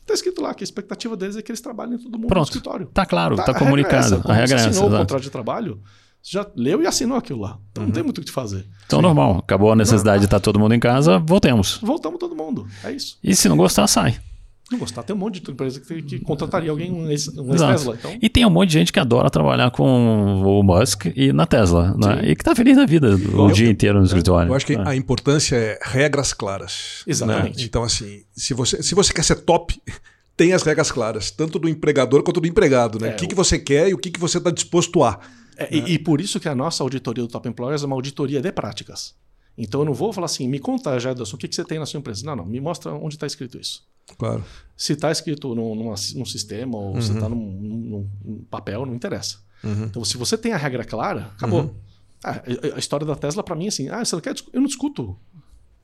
[0.00, 2.50] Está escrito lá que a expectativa deles é que eles trabalhem todo mundo Pronto, no
[2.50, 2.86] escritório.
[2.94, 4.22] Tá claro, tá, tá comunicado.
[4.24, 4.64] A regra é essa.
[4.64, 5.82] Você assinou o contrato de trabalho,
[6.22, 7.58] você já leu e assinou aquilo lá.
[7.72, 7.88] Então uhum.
[7.88, 8.64] não tem muito o que fazer.
[8.86, 9.02] Então, Sim.
[9.02, 9.38] normal.
[9.38, 11.80] Acabou a necessidade de estar todo mundo em casa, voltemos.
[11.82, 12.68] Voltamos todo mundo.
[12.84, 13.18] É isso.
[13.24, 14.16] E se não gostar, sai.
[14.70, 17.96] Não gostar, tem um monte de empresa que, que contrataria alguém, um ex-Tesla.
[17.98, 18.16] então...
[18.20, 21.94] E tem um monte de gente que adora trabalhar com o Musk e na Tesla,
[21.98, 22.30] né?
[22.30, 24.50] e que está feliz da vida o dia inteiro no escritório.
[24.50, 24.82] Eu acho que é.
[24.88, 27.02] a importância é regras claras.
[27.06, 27.10] Né?
[27.12, 27.58] Exatamente.
[27.58, 27.64] Né?
[27.64, 29.78] Então, assim, se você, se você quer ser top,
[30.34, 32.98] tem as regras claras, tanto do empregador quanto do empregado.
[32.98, 33.10] Né?
[33.10, 35.20] É, o que, que você quer e o que, que você está disposto a.
[35.58, 35.88] É, né?
[35.88, 38.50] e, e por isso que a nossa auditoria do Top Employers é uma auditoria de
[38.50, 39.14] práticas.
[39.56, 41.86] Então eu não vou falar assim, me conta, Jadson, o que, que você tem na
[41.86, 42.24] sua empresa.
[42.26, 43.86] Não, não, me mostra onde está escrito isso.
[44.18, 44.44] Claro.
[44.76, 47.02] Se está escrito num, num, num, sistema ou uhum.
[47.02, 49.38] se está num, num, papel, não interessa.
[49.62, 49.84] Uhum.
[49.84, 51.62] Então, se você tem a regra clara, acabou.
[51.62, 51.74] Uhum.
[52.22, 52.42] Ah,
[52.74, 55.16] a história da Tesla, para mim, é assim, ah, você não quer, eu não discuto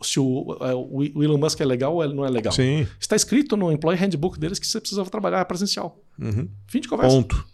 [0.02, 2.52] se o, é, o, Elon Musk é legal ou não é legal.
[2.52, 2.86] Sim.
[2.98, 6.02] Está escrito no Employee Handbook deles que você precisa trabalhar presencial.
[6.18, 6.48] Uhum.
[6.66, 7.14] Fim de conversa.
[7.14, 7.46] Ponto.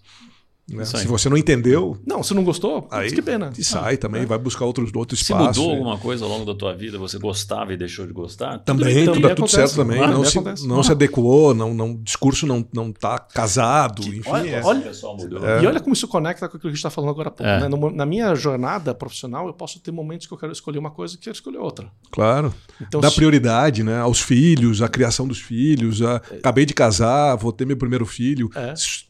[0.68, 0.84] Né?
[0.84, 1.96] Se você não entendeu.
[2.04, 3.52] Não, se não gostou, aí que pena.
[3.56, 4.26] E sai ah, também, é.
[4.26, 5.54] vai buscar outros, outro espaço.
[5.54, 5.76] Se mudou é.
[5.76, 8.58] alguma coisa ao longo da tua vida, você gostava e deixou de gostar?
[8.58, 10.02] Também, tudo, tudo, tudo certo também.
[10.02, 14.08] Ah, não, se, não se adequou, não, não, o discurso não, não tá casado, que,
[14.08, 14.28] enfim.
[14.28, 14.64] Olha, é.
[14.64, 15.62] olha é.
[15.62, 17.48] E olha como isso conecta com aquilo que a gente está falando agora há pouco.
[17.48, 17.60] É.
[17.60, 17.68] Né?
[17.68, 21.14] No, na minha jornada profissional, eu posso ter momentos que eu quero escolher uma coisa
[21.14, 21.86] e quero escolher outra.
[22.10, 22.52] Claro.
[22.80, 23.16] Então, Dá se...
[23.16, 26.02] prioridade né, aos filhos, à criação dos filhos.
[26.02, 26.16] A...
[26.16, 28.50] Acabei de casar, vou ter meu primeiro filho.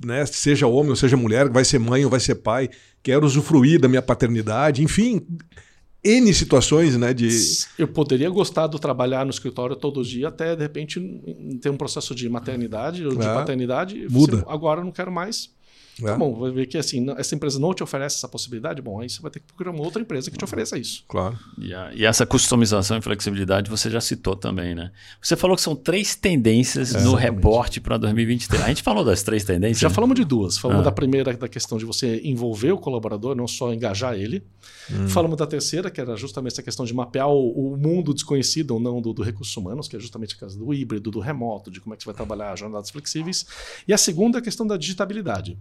[0.05, 2.69] Né, seja homem ou seja mulher, vai ser mãe ou vai ser pai,
[3.03, 5.27] quero usufruir da minha paternidade, enfim,
[6.07, 7.13] N situações, né?
[7.13, 7.29] De...
[7.77, 11.01] Eu poderia gostar de trabalhar no escritório todo dia, até de repente
[11.61, 14.07] ter um processo de maternidade ou de é, paternidade.
[14.09, 14.45] Muda.
[14.47, 15.51] Agora eu não quero mais.
[16.03, 16.07] É.
[16.07, 19.09] Tá bom, vai ver que assim, essa empresa não te oferece essa possibilidade, bom, aí
[19.09, 21.05] você vai ter que procurar uma outra empresa que te ofereça isso.
[21.09, 21.39] Claro.
[21.59, 24.93] E, a, e essa customização e flexibilidade você já citou também, né?
[25.23, 27.35] Você falou que são três tendências é, no exatamente.
[27.35, 28.63] reporte para 2023.
[28.63, 29.79] A gente falou das três tendências?
[29.79, 29.95] Já né?
[29.95, 30.59] falamos de duas.
[30.59, 30.85] Falamos ah.
[30.85, 34.43] da primeira, da questão de você envolver o colaborador, não só engajar ele.
[34.91, 35.09] Hum.
[35.09, 38.81] Falamos da terceira, que era justamente essa questão de mapear o, o mundo desconhecido ou
[38.81, 41.81] não do, do recursos humanos, que é justamente a questão do híbrido, do remoto, de
[41.81, 43.47] como é que você vai trabalhar jornadas flexíveis.
[43.89, 45.59] E a segunda, a questão da digitabilidade.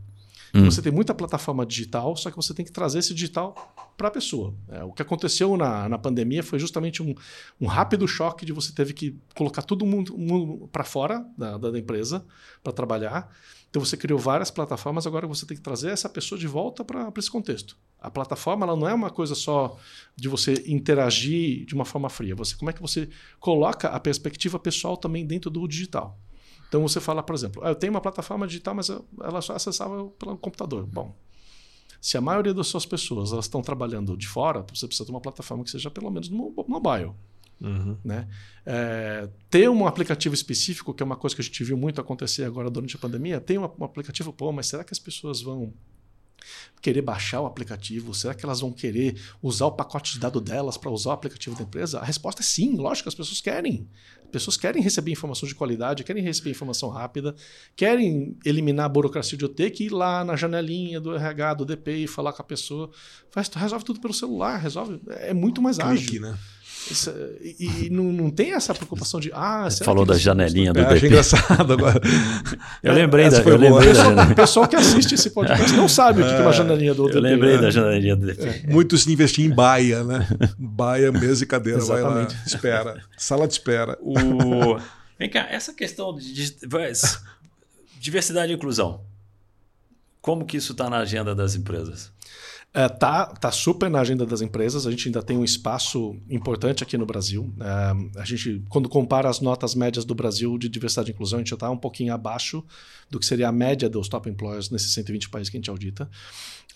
[0.56, 0.72] Hum.
[0.72, 4.12] Você tem muita plataforma digital, só que você tem que trazer esse digital para a
[4.12, 4.54] pessoa.
[4.70, 7.14] É, o que aconteceu na, na pandemia foi justamente um,
[7.60, 11.78] um rápido choque de você teve que colocar todo mundo, mundo para fora da, da
[11.78, 12.26] empresa
[12.64, 13.30] para trabalhar.
[13.70, 17.12] Então você criou várias plataformas, agora você tem que trazer essa pessoa de volta para
[17.18, 17.76] esse contexto.
[18.00, 19.78] A plataforma ela não é uma coisa só
[20.16, 22.34] de você interagir de uma forma fria.
[22.36, 23.10] Você como é que você
[23.42, 26.18] coloca a perspectiva pessoal também dentro do digital?
[26.76, 30.10] Então você fala, por exemplo, ah, eu tenho uma plataforma digital, mas ela só acessava
[30.20, 30.86] pelo computador.
[30.86, 31.16] Bom,
[32.02, 35.22] se a maioria das suas pessoas elas estão trabalhando de fora, você precisa ter uma
[35.22, 37.14] plataforma que seja pelo menos no mobile.
[37.62, 37.98] Uhum.
[38.04, 38.28] Né?
[38.66, 42.44] É, ter um aplicativo específico, que é uma coisa que a gente viu muito acontecer
[42.44, 45.74] agora durante a pandemia, tem um, um aplicativo, pô, mas será que as pessoas vão
[46.82, 48.14] querer baixar o aplicativo?
[48.14, 51.56] Será que elas vão querer usar o pacote de dados delas para usar o aplicativo
[51.56, 52.00] da empresa?
[52.00, 53.88] A resposta é sim, lógico, as pessoas querem.
[54.24, 57.36] As pessoas querem receber informação de qualidade, querem receber informação rápida,
[57.76, 61.66] querem eliminar a burocracia de eu ter que ir lá na janelinha do RH, do
[61.66, 62.92] DP e falar com a pessoa.
[63.32, 65.00] Faz, resolve tudo pelo celular, resolve.
[65.08, 66.22] É muito mais Clique, ágil.
[66.22, 66.38] Né?
[66.90, 69.32] Isso, e, e não, não, tem essa preocupação de.
[69.34, 71.08] Ah, Falou da janelinha do é, DP.
[71.08, 72.00] engraçado agora.
[72.84, 74.34] eu lembrei da, eu lembrei da janelinha.
[74.34, 77.18] O pessoal que assiste esse podcast não sabe o que é uma janelinha do DP.
[77.18, 77.62] Eu lembrei né?
[77.62, 78.44] da janelinha do DP.
[78.44, 78.64] É.
[78.68, 80.28] Muitos investiam em baia, né?
[80.58, 81.80] Baia, mesa e cadeira.
[81.80, 82.36] Exatamente.
[82.36, 83.02] Vai lá, espera.
[83.18, 83.98] Sala de espera.
[84.02, 84.78] O...
[85.18, 86.56] Vem cá, essa questão de
[88.00, 89.02] diversidade e inclusão.
[90.22, 92.12] Como que isso está na agenda das empresas?
[92.78, 94.86] É, tá, tá super na agenda das empresas.
[94.86, 97.54] A gente ainda tem um espaço importante aqui no Brasil.
[97.58, 101.42] É, a gente, quando compara as notas médias do Brasil de diversidade e inclusão, a
[101.42, 102.62] gente está um pouquinho abaixo
[103.10, 106.10] do que seria a média dos top employers nesses 120 países que a gente audita.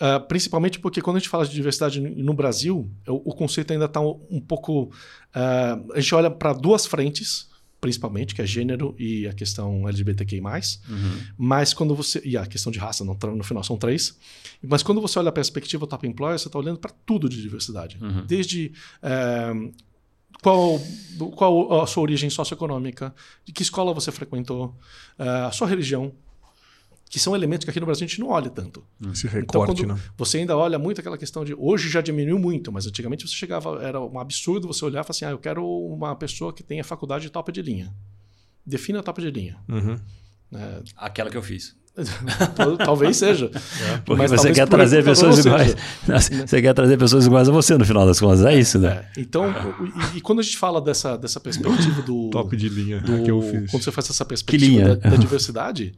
[0.00, 3.84] É, principalmente porque quando a gente fala de diversidade no Brasil, o, o conceito ainda
[3.84, 4.90] está um, um, pouco.
[5.34, 7.49] É, a gente olha para duas frentes
[7.80, 10.40] principalmente, que é gênero e a questão LGBTQI+.
[10.40, 11.20] Uhum.
[11.36, 12.20] Mas quando você...
[12.24, 14.18] E a questão de raça, no, no final são três.
[14.62, 17.96] Mas quando você olha a perspectiva top employer, você está olhando para tudo de diversidade.
[18.00, 18.24] Uhum.
[18.26, 18.72] Desde...
[19.02, 19.52] É,
[20.42, 20.80] qual,
[21.36, 23.14] qual a sua origem socioeconômica,
[23.44, 24.74] de que escola você frequentou,
[25.18, 26.12] é, a sua religião,
[27.10, 28.84] que são elementos que aqui no Brasil a gente não olha tanto.
[29.12, 30.02] Esse então, recorte, então, né?
[30.16, 31.52] Você ainda olha muito aquela questão de.
[31.58, 33.82] Hoje já diminuiu muito, mas antigamente você chegava.
[33.82, 36.84] Era um absurdo você olhar e falar assim: ah, eu quero uma pessoa que tenha
[36.84, 37.92] faculdade de topa de linha.
[38.64, 39.58] Defina a topa de linha.
[39.68, 39.98] Uhum.
[40.54, 41.74] É, Aquela que eu fiz.
[42.84, 43.50] talvez seja.
[43.82, 45.74] É, porque mas você quer trazer pessoas iguais.
[46.46, 48.44] Você quer trazer pessoas iguais a você, no final das contas.
[48.44, 49.04] É isso, né?
[49.16, 49.20] É.
[49.20, 49.52] Então,
[50.14, 52.28] e, e, quando a gente fala dessa, dessa perspectiva do.
[52.30, 53.70] Top de linha do, que eu fiz.
[53.70, 55.92] Quando você faz essa perspectiva da, da diversidade.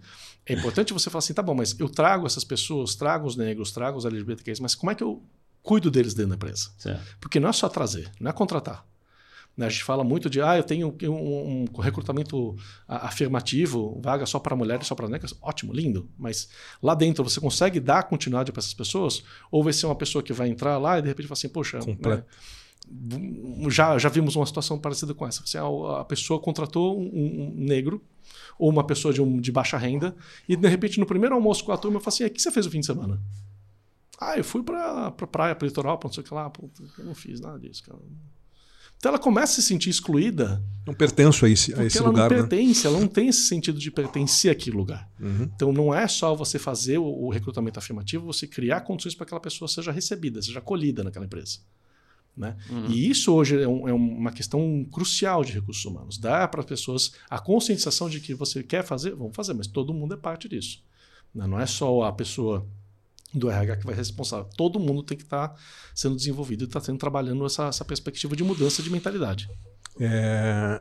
[0.47, 3.71] É importante você falar assim, tá bom, mas eu trago essas pessoas, trago os negros,
[3.71, 5.23] trago os LGBTQs, mas como é que eu
[5.63, 6.71] cuido deles dentro da empresa?
[6.77, 7.17] Certo.
[7.21, 8.85] Porque não é só trazer, não é contratar.
[9.57, 12.57] Né, a gente fala muito de, ah, eu tenho um, um recrutamento
[12.89, 15.35] afirmativo, vaga só para mulheres, só para negras.
[15.43, 16.09] Ótimo, lindo.
[16.19, 16.49] Mas
[16.83, 19.23] lá dentro você consegue dar continuidade para essas pessoas?
[19.51, 21.79] Ou vai ser uma pessoa que vai entrar lá e de repente fala assim, poxa,
[21.81, 22.25] né,
[23.69, 25.43] já, já vimos uma situação parecida com essa.
[25.59, 28.03] A, a pessoa contratou um, um negro
[28.59, 30.15] ou uma pessoa de, um, de baixa renda,
[30.49, 32.51] e de repente no primeiro almoço com a turma eu falo assim: o que você
[32.51, 33.21] fez o fim de semana?
[34.21, 36.49] Ah, eu fui para pra praia, para litoral, para não sei o que lá.
[36.49, 37.99] Pô, eu não fiz nada disso, cara.
[38.97, 40.63] Então ela começa a se sentir excluída.
[40.87, 42.27] Não pertenço a esse, a esse ela lugar.
[42.27, 42.49] Ela não né?
[42.49, 45.11] pertence, ela não tem esse sentido de pertencer àquele lugar.
[45.19, 45.51] Uhum.
[45.57, 49.31] Então não é só você fazer o, o recrutamento afirmativo, você criar condições para que
[49.31, 51.59] aquela pessoa seja recebida, seja acolhida naquela empresa.
[52.37, 52.57] Né?
[52.71, 52.87] Uhum.
[52.87, 56.17] E isso hoje é, um, é, uma questão crucial de recursos humanos.
[56.19, 59.93] Dar para as pessoas a conscientização de que você quer fazer, vamos fazer, mas todo
[59.93, 60.83] mundo é parte disso.
[61.35, 61.47] Né?
[61.47, 62.67] Não é só a pessoa
[63.35, 64.49] do RH que vai ser responsável.
[64.57, 65.57] Todo mundo tem que estar tá
[65.95, 69.49] sendo desenvolvido e está sendo trabalhando essa, essa perspectiva de mudança de mentalidade.
[70.01, 70.81] É,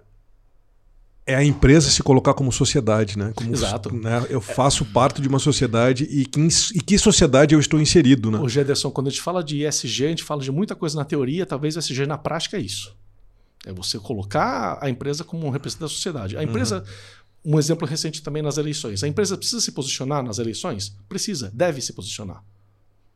[1.32, 3.34] é a empresa se colocar como sociedade, né?
[3.36, 3.93] Como, Exato.
[3.93, 4.25] Né?
[4.29, 8.39] Eu faço parte de uma sociedade e que, e que sociedade eu estou inserido, né?
[8.39, 11.05] O Gederson, quando a gente fala de ESG, a gente fala de muita coisa na
[11.05, 12.95] teoria, talvez ESG na prática é isso.
[13.65, 16.38] É você colocar a empresa como um representante da sociedade.
[16.38, 16.84] A empresa,
[17.45, 17.53] uhum.
[17.53, 19.03] um exemplo recente também nas eleições.
[19.03, 20.95] A empresa precisa se posicionar nas eleições?
[21.07, 22.43] Precisa, deve se posicionar.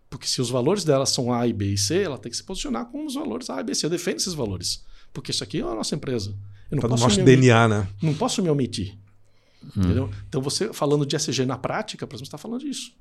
[0.10, 2.86] Porque se os valores dela são A, B e C, ela tem que se posicionar
[2.86, 3.86] com os valores A, B e C.
[3.88, 4.84] Eu defendo esses valores.
[5.12, 6.36] Porque isso aqui é a nossa empresa.
[6.72, 7.88] Eu não tá posso no nosso DNA, né?
[8.02, 8.98] Não posso me omitir.
[9.64, 9.70] Hum.
[9.78, 10.10] Entendeu?
[10.28, 12.92] Então, você falando de SG na prática, por exemplo, está falando disso.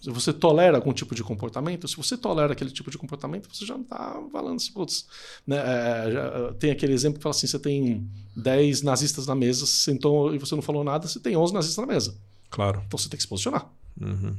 [0.00, 3.66] Se você tolera algum tipo de comportamento, se você tolera aquele tipo de comportamento, você
[3.66, 5.06] já não está falando assim, putz,
[5.46, 9.66] né, é, já, tem aquele exemplo que fala assim: você tem 10 nazistas na mesa,
[9.66, 12.16] você sentou e você não falou nada, você tem 11 nazistas na mesa.
[12.48, 12.82] Claro.
[12.86, 13.70] Então você tem que se posicionar.
[14.00, 14.36] Uhum.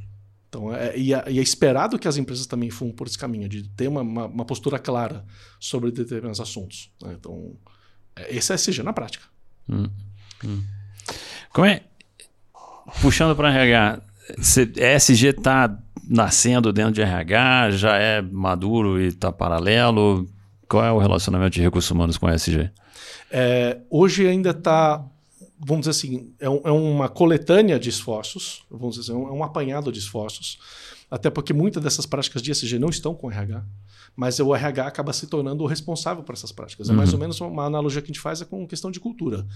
[0.48, 3.48] Então, é, e, é, e, é, esperado que as empresas também fumam por esse caminho,
[3.48, 5.24] de ter uma, uma, uma postura clara
[5.58, 6.90] sobre determinados assuntos.
[7.00, 7.16] Né?
[7.18, 7.62] Então, é,
[8.28, 9.24] esse é SG na prática.
[9.68, 9.88] Hum,
[10.44, 10.62] hum.
[11.52, 11.82] Como é?
[13.00, 14.02] Puxando para RH,
[14.76, 20.28] ESG está nascendo dentro de RH, já é maduro e está paralelo?
[20.68, 22.70] Qual é o relacionamento de recursos humanos com ESG?
[23.30, 25.04] É, hoje ainda está,
[25.58, 29.42] vamos dizer assim, é, um, é, uma coletânea de esforços, vamos dizer, assim, é um
[29.42, 30.58] apanhado de esforços,
[31.10, 33.62] até porque muitas dessas práticas de ESG não estão com RH
[34.14, 36.90] mas o RH acaba se tornando o responsável por essas práticas.
[36.90, 37.14] É mais uhum.
[37.14, 39.46] ou menos uma analogia que a gente faz é com questão de cultura.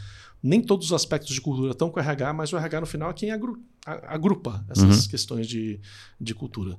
[0.43, 3.11] Nem todos os aspectos de cultura estão com o RH, mas o RH no final
[3.11, 5.11] é quem agru agrupa essas uhum.
[5.11, 5.81] questões de,
[6.21, 6.79] de cultura.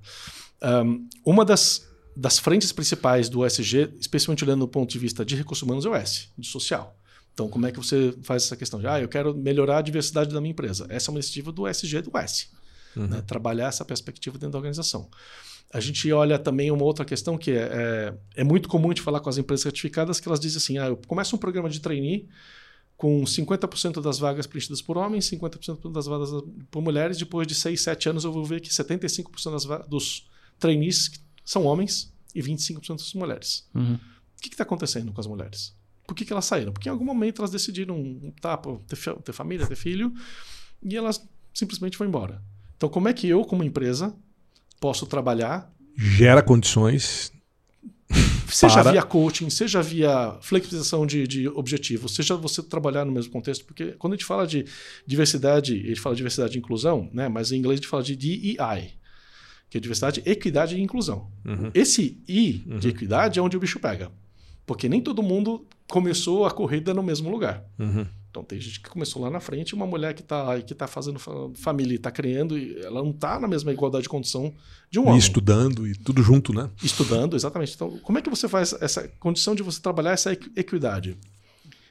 [0.62, 5.36] Um, uma das, das frentes principais do SG, especialmente olhando do ponto de vista de
[5.36, 6.98] recursos humanos, é o S, de social.
[7.34, 10.34] Então, como é que você faz essa questão de, ah, eu quero melhorar a diversidade
[10.34, 10.88] da minha empresa?
[10.90, 12.48] Essa é uma iniciativa do SG do S.
[12.98, 13.08] Uhum.
[13.08, 13.22] Né?
[13.22, 15.10] Trabalhar essa perspectiva dentro da organização.
[15.72, 19.20] A gente olha também uma outra questão que é, é, é muito comum de falar
[19.20, 22.28] com as empresas certificadas que elas dizem assim: ah, eu começo um programa de trainee
[22.96, 26.30] com 50% das vagas preenchidas por homens, 50% das vagas
[26.72, 27.18] por mulheres.
[27.18, 30.28] Depois de 6, 7 anos, eu vou ver que 75% das dos
[30.58, 31.12] trainees
[31.46, 33.68] são homens e 25% são mulheres.
[33.76, 33.96] Uhum.
[33.96, 35.76] O que está acontecendo com as mulheres?
[36.08, 36.72] Por que, que elas saíram?
[36.72, 40.14] Porque em algum momento elas decidiram tá, ter, ter família, ter filho,
[40.82, 42.42] e elas simplesmente vão embora.
[42.78, 44.16] Então, como é que eu, como empresa,
[44.80, 45.72] posso trabalhar.
[45.96, 47.32] Gera condições.
[48.48, 48.92] Seja para...
[48.92, 53.88] via coaching, seja via flexibilização de, de objetivos, seja você trabalhar no mesmo contexto, porque
[54.00, 54.66] quando a gente fala de
[55.06, 57.28] diversidade, a gente fala de diversidade e inclusão, né?
[57.28, 58.94] mas em inglês a gente fala de DEI,
[59.70, 61.30] que é diversidade, equidade e inclusão.
[61.44, 61.72] Uhum.
[61.74, 62.80] Esse I uhum.
[62.80, 64.10] de equidade é onde o bicho pega,
[64.66, 67.66] porque nem todo mundo começou a corrida no mesmo lugar.
[67.78, 68.08] Uhum.
[68.30, 71.20] Então tem gente que começou lá na frente, uma mulher que está que tá fazendo
[71.56, 74.54] família e está criando, ela não está na mesma igualdade de condição
[74.92, 75.18] de um e homem.
[75.18, 76.70] estudando e tudo junto, né?
[76.84, 77.74] Estudando, exatamente.
[77.74, 81.18] Então, como é que você faz essa condição de você trabalhar essa equidade?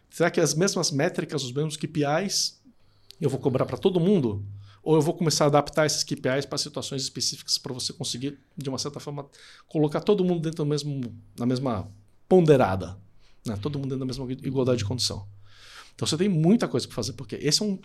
[0.09, 2.61] Será que as mesmas métricas, os mesmos KPIs,
[3.21, 4.45] eu vou cobrar para todo mundo?
[4.83, 8.69] Ou eu vou começar a adaptar esses KPIs para situações específicas para você conseguir, de
[8.69, 9.27] uma certa forma,
[9.67, 11.01] colocar todo mundo dentro do mesmo,
[11.37, 11.89] na mesma
[12.29, 12.97] ponderada?
[13.45, 13.57] Né?
[13.61, 15.27] Todo mundo dentro da mesma igualdade de condição.
[15.97, 17.79] Então você tem muita coisa para fazer, porque esse é um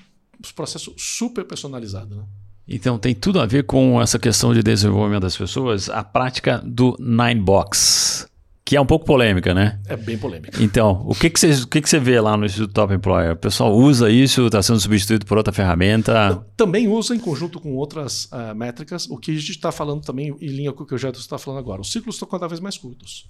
[0.54, 2.16] processo super personalizado.
[2.16, 2.24] Né?
[2.68, 6.96] Então tem tudo a ver com essa questão de desenvolvimento das pessoas, a prática do
[7.00, 8.28] Nine Box,
[8.66, 9.80] que é um pouco polêmica, né?
[9.88, 10.62] É bem polêmica.
[10.62, 13.34] Então, o que, que, você, o que, que você vê lá no Instituto Top Employer?
[13.34, 16.46] O pessoal usa isso, está sendo substituído por outra ferramenta?
[16.56, 20.36] Também usa em conjunto com outras uh, métricas, o que a gente está falando também
[20.40, 21.82] em linha com o que o Gerson está falando agora.
[21.82, 23.30] Os ciclos estão cada vez mais curtos.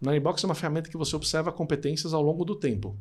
[0.00, 2.96] O Nine Box é uma ferramenta que você observa competências ao longo do tempo.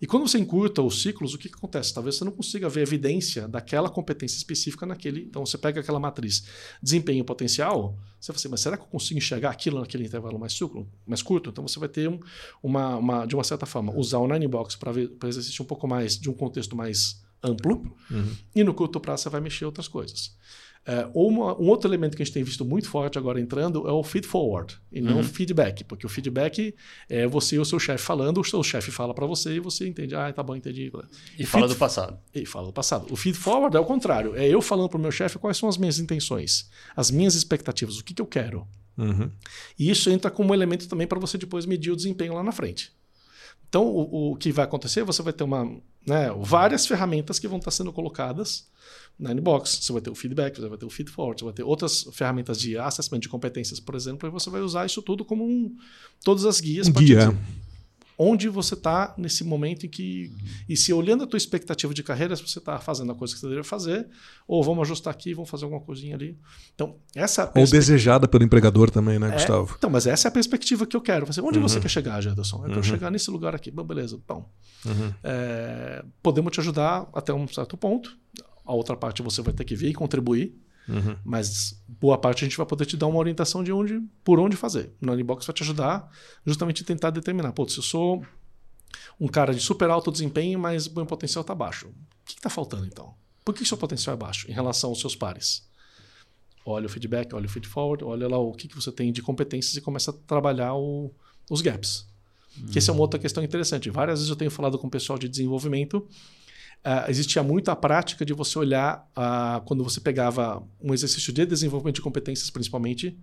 [0.00, 1.92] E quando você encurta os ciclos, o que, que acontece?
[1.92, 5.22] Talvez você não consiga ver evidência daquela competência específica naquele.
[5.22, 6.44] Então você pega aquela matriz
[6.82, 10.52] desempenho potencial, você fala assim, mas será que eu consigo enxergar aquilo naquele intervalo mais,
[10.52, 11.50] sucro, mais curto?
[11.50, 12.20] Então você vai ter um,
[12.62, 14.92] uma, uma, de uma certa forma, usar o Ninebox para
[15.28, 18.36] exercer um pouco mais de um contexto mais amplo, uhum.
[18.54, 20.36] e no curto prazo você vai mexer outras coisas.
[20.88, 23.90] É, uma, um outro elemento que a gente tem visto muito forte agora entrando é
[23.90, 25.24] o feed forward e não uhum.
[25.24, 26.72] feedback, porque o feedback
[27.08, 29.88] é você e o seu chefe falando, o seu chefe fala para você e você
[29.88, 30.92] entende, ah, tá bom, entendi.
[31.36, 32.16] E fala do passado.
[32.32, 33.06] E fala do passado.
[33.10, 35.68] O feed forward é o contrário, é eu falando para o meu chefe quais são
[35.68, 38.64] as minhas intenções, as minhas expectativas, o que, que eu quero.
[38.96, 39.28] Uhum.
[39.76, 42.92] E isso entra como elemento também para você depois medir o desempenho lá na frente.
[43.68, 45.64] Então, o, o que vai acontecer, você vai ter uma,
[46.06, 48.68] né, várias ferramentas que vão estar sendo colocadas
[49.18, 49.78] na Inbox.
[49.82, 52.02] Você vai ter o feedback, você vai ter o feed forward, você vai ter outras
[52.12, 55.74] ferramentas de assessment de competências, por exemplo, e você vai usar isso tudo como um,
[56.24, 56.88] todas as guias.
[56.88, 57.36] Um guia.
[58.18, 60.32] onde você está nesse momento em que.
[60.68, 63.40] E se olhando a tua expectativa de carreira, se você está fazendo a coisa que
[63.40, 64.08] você deveria fazer,
[64.46, 66.38] ou vamos ajustar aqui, vamos fazer alguma coisinha ali.
[66.74, 67.50] Então, essa.
[67.54, 69.74] Ou desejada pelo empregador também, né, é, Gustavo?
[69.78, 71.26] Então, mas essa é a perspectiva que eu quero.
[71.26, 71.68] Você, onde uhum.
[71.68, 72.58] você quer chegar, Gerson?
[72.58, 72.82] Eu quero uhum.
[72.82, 73.70] chegar nesse lugar aqui.
[73.70, 74.18] Bom, beleza.
[74.26, 74.48] Bom,
[74.84, 75.12] uhum.
[75.22, 78.16] é, podemos te ajudar até um certo ponto.
[78.66, 80.54] A outra parte você vai ter que vir e contribuir.
[80.88, 81.16] Uhum.
[81.24, 84.56] Mas boa parte a gente vai poder te dar uma orientação de onde, por onde
[84.56, 84.92] fazer.
[85.00, 86.10] No Unbox vai te ajudar
[86.44, 87.52] justamente a tentar determinar.
[87.52, 88.24] Pô, se eu sou
[89.20, 91.88] um cara de super alto desempenho, mas o meu potencial está baixo.
[91.88, 91.92] O
[92.24, 93.14] que está faltando então?
[93.44, 95.66] Por que seu potencial é baixo em relação aos seus pares?
[96.64, 99.22] Olha o feedback, olha o feed forward, olha lá o que, que você tem de
[99.22, 101.14] competências e começa a trabalhar o,
[101.48, 102.06] os gaps.
[102.58, 102.66] Uhum.
[102.66, 103.88] Que essa é uma outra questão interessante.
[103.90, 106.06] Várias vezes eu tenho falado com o pessoal de desenvolvimento
[106.84, 111.44] Uh, existia muito a prática de você olhar, uh, quando você pegava um exercício de
[111.44, 113.18] desenvolvimento de competências, principalmente,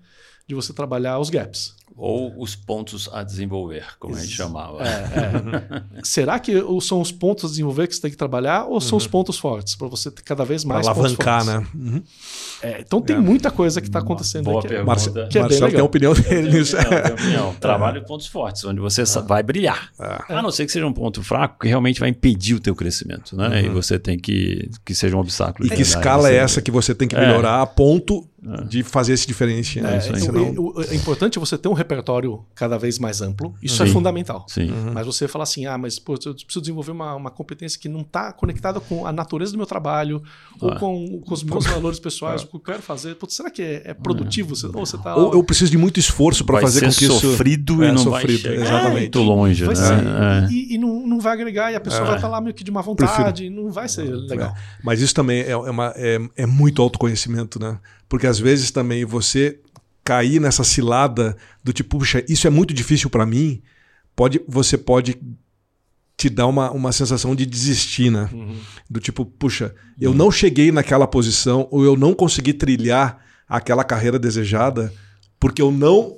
[0.48, 1.76] de você trabalhar os gaps.
[1.96, 4.82] Ou os pontos a desenvolver, como Ex a gente chamava.
[4.82, 6.02] É, é.
[6.04, 8.98] Será que são os pontos a desenvolver que você tem que trabalhar ou são uhum.
[8.98, 9.76] os pontos fortes?
[9.76, 11.64] Para você ter cada vez mais pra alavancar, né?
[11.76, 12.02] Uhum.
[12.64, 13.20] É, então tem é.
[13.20, 14.70] muita coisa que está acontecendo Boa aqui.
[14.70, 14.88] Pergunta.
[14.88, 16.76] Marce que é Marcelo tem a opinião dele nisso.
[16.78, 17.54] opinião.
[17.62, 19.22] Trabalho em pontos fortes, onde você ah.
[19.22, 19.91] vai brilhar.
[20.00, 20.26] Ah.
[20.30, 23.38] A não ser que seja um ponto fraco que realmente vai impedir o teu crescimento.
[23.38, 23.50] Né?
[23.50, 23.66] Uhum.
[23.66, 25.68] E você tem que que seja um obstáculo.
[25.68, 28.64] E que escala é essa que você tem que melhorar a ponto é.
[28.66, 29.86] de fazer esse diferencial.
[29.86, 33.56] É, então, é, importante você ter um repertório cada vez mais amplo.
[33.62, 33.84] Isso Sim.
[33.84, 34.46] é fundamental.
[34.50, 34.70] Sim.
[34.70, 34.91] Uhum.
[34.94, 38.02] Mas você fala assim, ah, mas pô, eu preciso desenvolver uma, uma competência que não
[38.02, 40.58] está conectada com a natureza do meu trabalho ah.
[40.60, 42.46] ou com, com, os meus valores pessoais, ah.
[42.46, 43.16] o que eu quero fazer.
[43.16, 44.56] Pô, será que é, é produtivo?
[44.56, 47.20] Você, ou, você tá ou eu preciso de muito esforço para fazer com que isso...
[47.20, 49.00] sofrido e não sofrido, vai exatamente.
[49.00, 49.66] muito longe.
[49.66, 50.50] Né?
[50.52, 52.64] E, e, não, não vai agregar e a pessoa vai estar tá lá meio que
[52.64, 53.44] de má vontade.
[53.44, 53.64] Prefiro.
[53.64, 54.54] Não vai ser legal.
[54.84, 57.80] Mas isso também é, uma, é, é muito autoconhecimento, né?
[58.14, 59.59] Porque às vezes também você
[60.03, 63.59] cair nessa cilada do tipo, puxa, isso é muito difícil para mim,
[64.16, 65.20] pode, você pode
[66.16, 68.30] te dar uma, uma sensação de desistir, né?
[68.32, 68.55] Uhum.
[68.88, 70.16] Do tipo, puxa, eu uhum.
[70.16, 74.93] não cheguei naquela posição ou eu não consegui trilhar aquela carreira desejada
[75.39, 76.16] porque eu não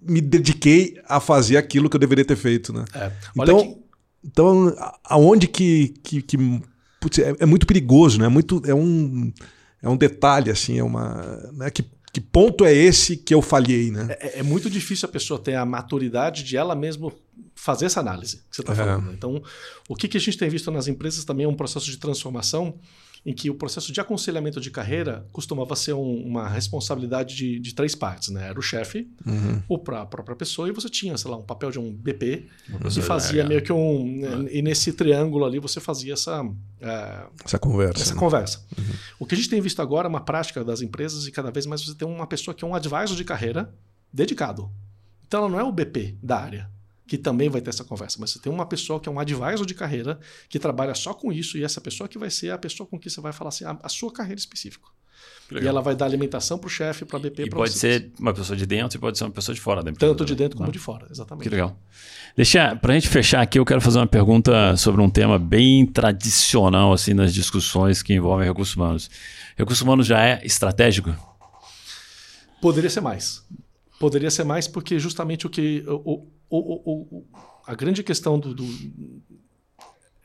[0.00, 2.84] me dediquei a fazer aquilo que eu deveria ter feito, né?
[2.94, 3.10] É.
[3.36, 3.76] Então, que...
[4.24, 6.38] então, aonde que, que, que
[7.00, 8.26] putz, é, é, muito perigoso, né?
[8.26, 9.32] É muito, é um
[9.82, 11.50] é um detalhe, assim, é uma.
[11.52, 14.16] Né, que, que ponto é esse que eu falhei, né?
[14.20, 17.12] É, é, muito difícil a pessoa ter a maturidade de ela mesma
[17.54, 18.76] fazer essa análise que você está é.
[18.76, 19.12] falando.
[19.12, 19.42] Então,
[19.88, 22.78] o que, que a gente tem visto nas empresas também é um processo de transformação
[23.24, 27.74] em que o processo de aconselhamento de carreira costumava ser um, uma responsabilidade de, de,
[27.74, 28.48] três partes, né?
[28.48, 29.62] Era o chefe, uhum.
[29.68, 32.48] ou para a própria pessoa, e você tinha, sei lá, um papel de um BP
[32.92, 33.76] que fazia meio que um.
[33.78, 34.48] Uhum.
[34.50, 36.44] E nesse triângulo ali você fazia essa.
[36.80, 38.02] É, essa conversa.
[38.02, 38.20] Essa né?
[38.20, 38.66] conversa.
[38.76, 38.94] Uhum.
[39.20, 41.64] O que a gente tem visto agora é uma prática das empresas e cada vez
[41.64, 43.72] mais você tem uma pessoa que é um advisor de carreira
[44.12, 44.68] dedicado.
[45.26, 46.71] Então ela não é o BP da área
[47.06, 48.18] que também vai ter essa conversa.
[48.20, 51.32] Mas você tem uma pessoa que é um advisor de carreira, que trabalha só com
[51.32, 53.64] isso, e essa pessoa que vai ser a pessoa com que você vai falar assim,
[53.64, 54.88] a, a sua carreira específica.
[55.60, 57.42] E ela vai dar alimentação para o chefe, para a BP.
[57.42, 59.90] E pode ser uma pessoa de dentro e pode ser uma pessoa de fora da
[59.90, 60.12] empresa.
[60.12, 60.72] Tanto de dentro como ah.
[60.72, 61.44] de fora, exatamente.
[61.44, 61.76] Que legal.
[62.36, 65.84] Deixa, para a gente fechar aqui, eu quero fazer uma pergunta sobre um tema bem
[65.84, 69.10] tradicional assim nas discussões que envolvem recursos humanos.
[69.56, 71.14] Recursos humanos já é estratégico?
[72.60, 73.44] Poderia ser mais.
[74.02, 77.24] Poderia ser mais porque justamente o que o, o, o,
[77.64, 78.52] a grande questão do.
[78.52, 78.66] do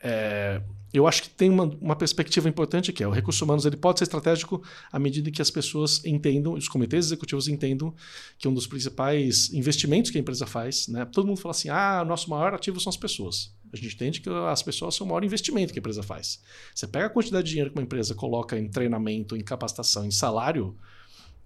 [0.00, 0.60] é,
[0.92, 4.00] eu acho que tem uma, uma, perspectiva importante que é o recurso humanos ele pode
[4.00, 4.60] ser estratégico
[4.90, 7.94] à medida que as pessoas entendam, os comitês executivos entendam
[8.36, 11.04] que um dos principais investimentos que a empresa faz, né?
[11.04, 13.54] Todo mundo fala assim, ah, nosso maior ativo são as pessoas.
[13.72, 16.42] A gente entende que as pessoas são o maior investimento que a empresa faz.
[16.74, 20.10] Você pega a quantidade de dinheiro que uma empresa coloca em treinamento, em capacitação, em
[20.10, 20.76] salário,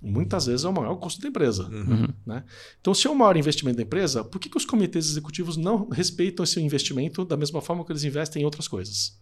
[0.03, 1.69] muitas vezes é o maior custo da empresa.
[1.69, 2.09] Uhum.
[2.27, 2.45] Né?
[2.81, 5.89] Então, se é o maior investimento da empresa, por que, que os comitês executivos não
[5.89, 9.17] respeitam esse investimento da mesma forma que eles investem em outras coisas?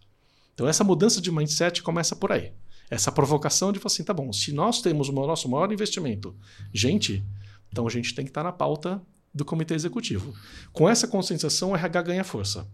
[0.55, 2.53] Então, essa mudança de mindset começa por aí.
[2.91, 6.35] Essa provocação de falar assim, tá bom, se nós temos o nosso maior investimento,
[6.73, 7.25] gente,
[7.71, 9.01] então a gente tem que estar na pauta
[9.33, 10.35] do comitê executivo.
[10.73, 12.67] Com essa conscientização, o RH ganha força.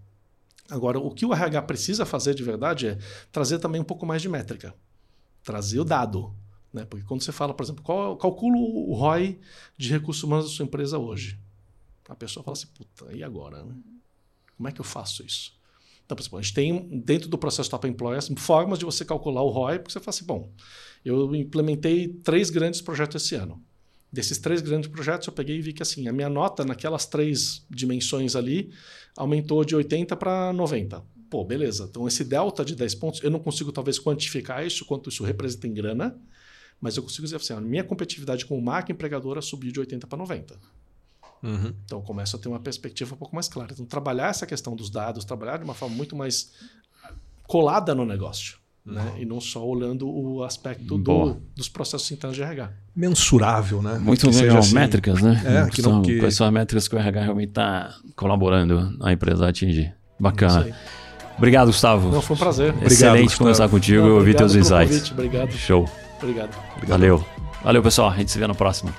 [0.70, 2.98] Agora, o que o RH precisa fazer de verdade é
[3.30, 4.74] trazer também um pouco mais de métrica.
[5.44, 6.34] Trazer o dado.
[6.76, 6.84] Né?
[6.84, 9.38] Porque quando você fala, por exemplo, qual, calculo o ROI
[9.78, 11.38] de recursos humanos da sua empresa hoje.
[12.06, 13.64] A pessoa fala assim, puta, e agora?
[13.64, 13.74] Né?
[14.54, 15.56] Como é que eu faço isso?
[16.04, 19.42] Então, por exemplo, a gente tem dententro do processo Top Employers formas de você calcular
[19.42, 20.52] o ROI, porque você fala assim, bom,
[21.02, 23.60] eu implementei três grandes projetos esse ano.
[24.12, 27.66] Desses três grandes projetos, eu peguei e vi que assim, a minha nota naquelas três
[27.70, 28.70] dimensões ali
[29.16, 31.02] aumentou de 80 para 90.
[31.30, 31.86] Pô, beleza.
[31.90, 35.66] Então, esse delta de 10 pontos, eu não consigo talvez quantificar isso, quanto isso representa
[35.66, 36.16] em grana,
[36.80, 40.18] mas eu consigo dizer assim, a minha competitividade como marca empregadora subiu de 80 para
[40.18, 40.56] 90.
[41.42, 41.72] Uhum.
[41.84, 43.72] Então começa a ter uma perspectiva um pouco mais clara.
[43.72, 46.52] Então trabalhar essa questão dos dados, trabalhar de uma forma muito mais
[47.46, 48.58] colada no negócio.
[48.84, 49.02] Né?
[49.02, 49.18] Uhum.
[49.18, 52.70] E não só olhando o aspecto do, dos processos internos de RH.
[52.94, 53.98] Mensurável, né?
[53.98, 55.42] Muito legal, assim, métricas, né?
[55.44, 56.20] É, que não, que...
[56.20, 59.92] Quais são as métricas que o RH realmente está colaborando a empresa a atingir.
[60.20, 60.72] Bacana.
[61.36, 62.10] Obrigado, Gustavo.
[62.10, 62.74] Não, foi um prazer.
[62.82, 65.10] Excelente obrigado, conversar contigo e ouvir teus insights.
[65.10, 65.52] Obrigado.
[65.52, 65.86] Show.
[66.18, 66.50] Obrigado.
[66.86, 67.24] Valeu.
[67.62, 68.10] Valeu, pessoal.
[68.10, 68.92] A gente se vê no próximo.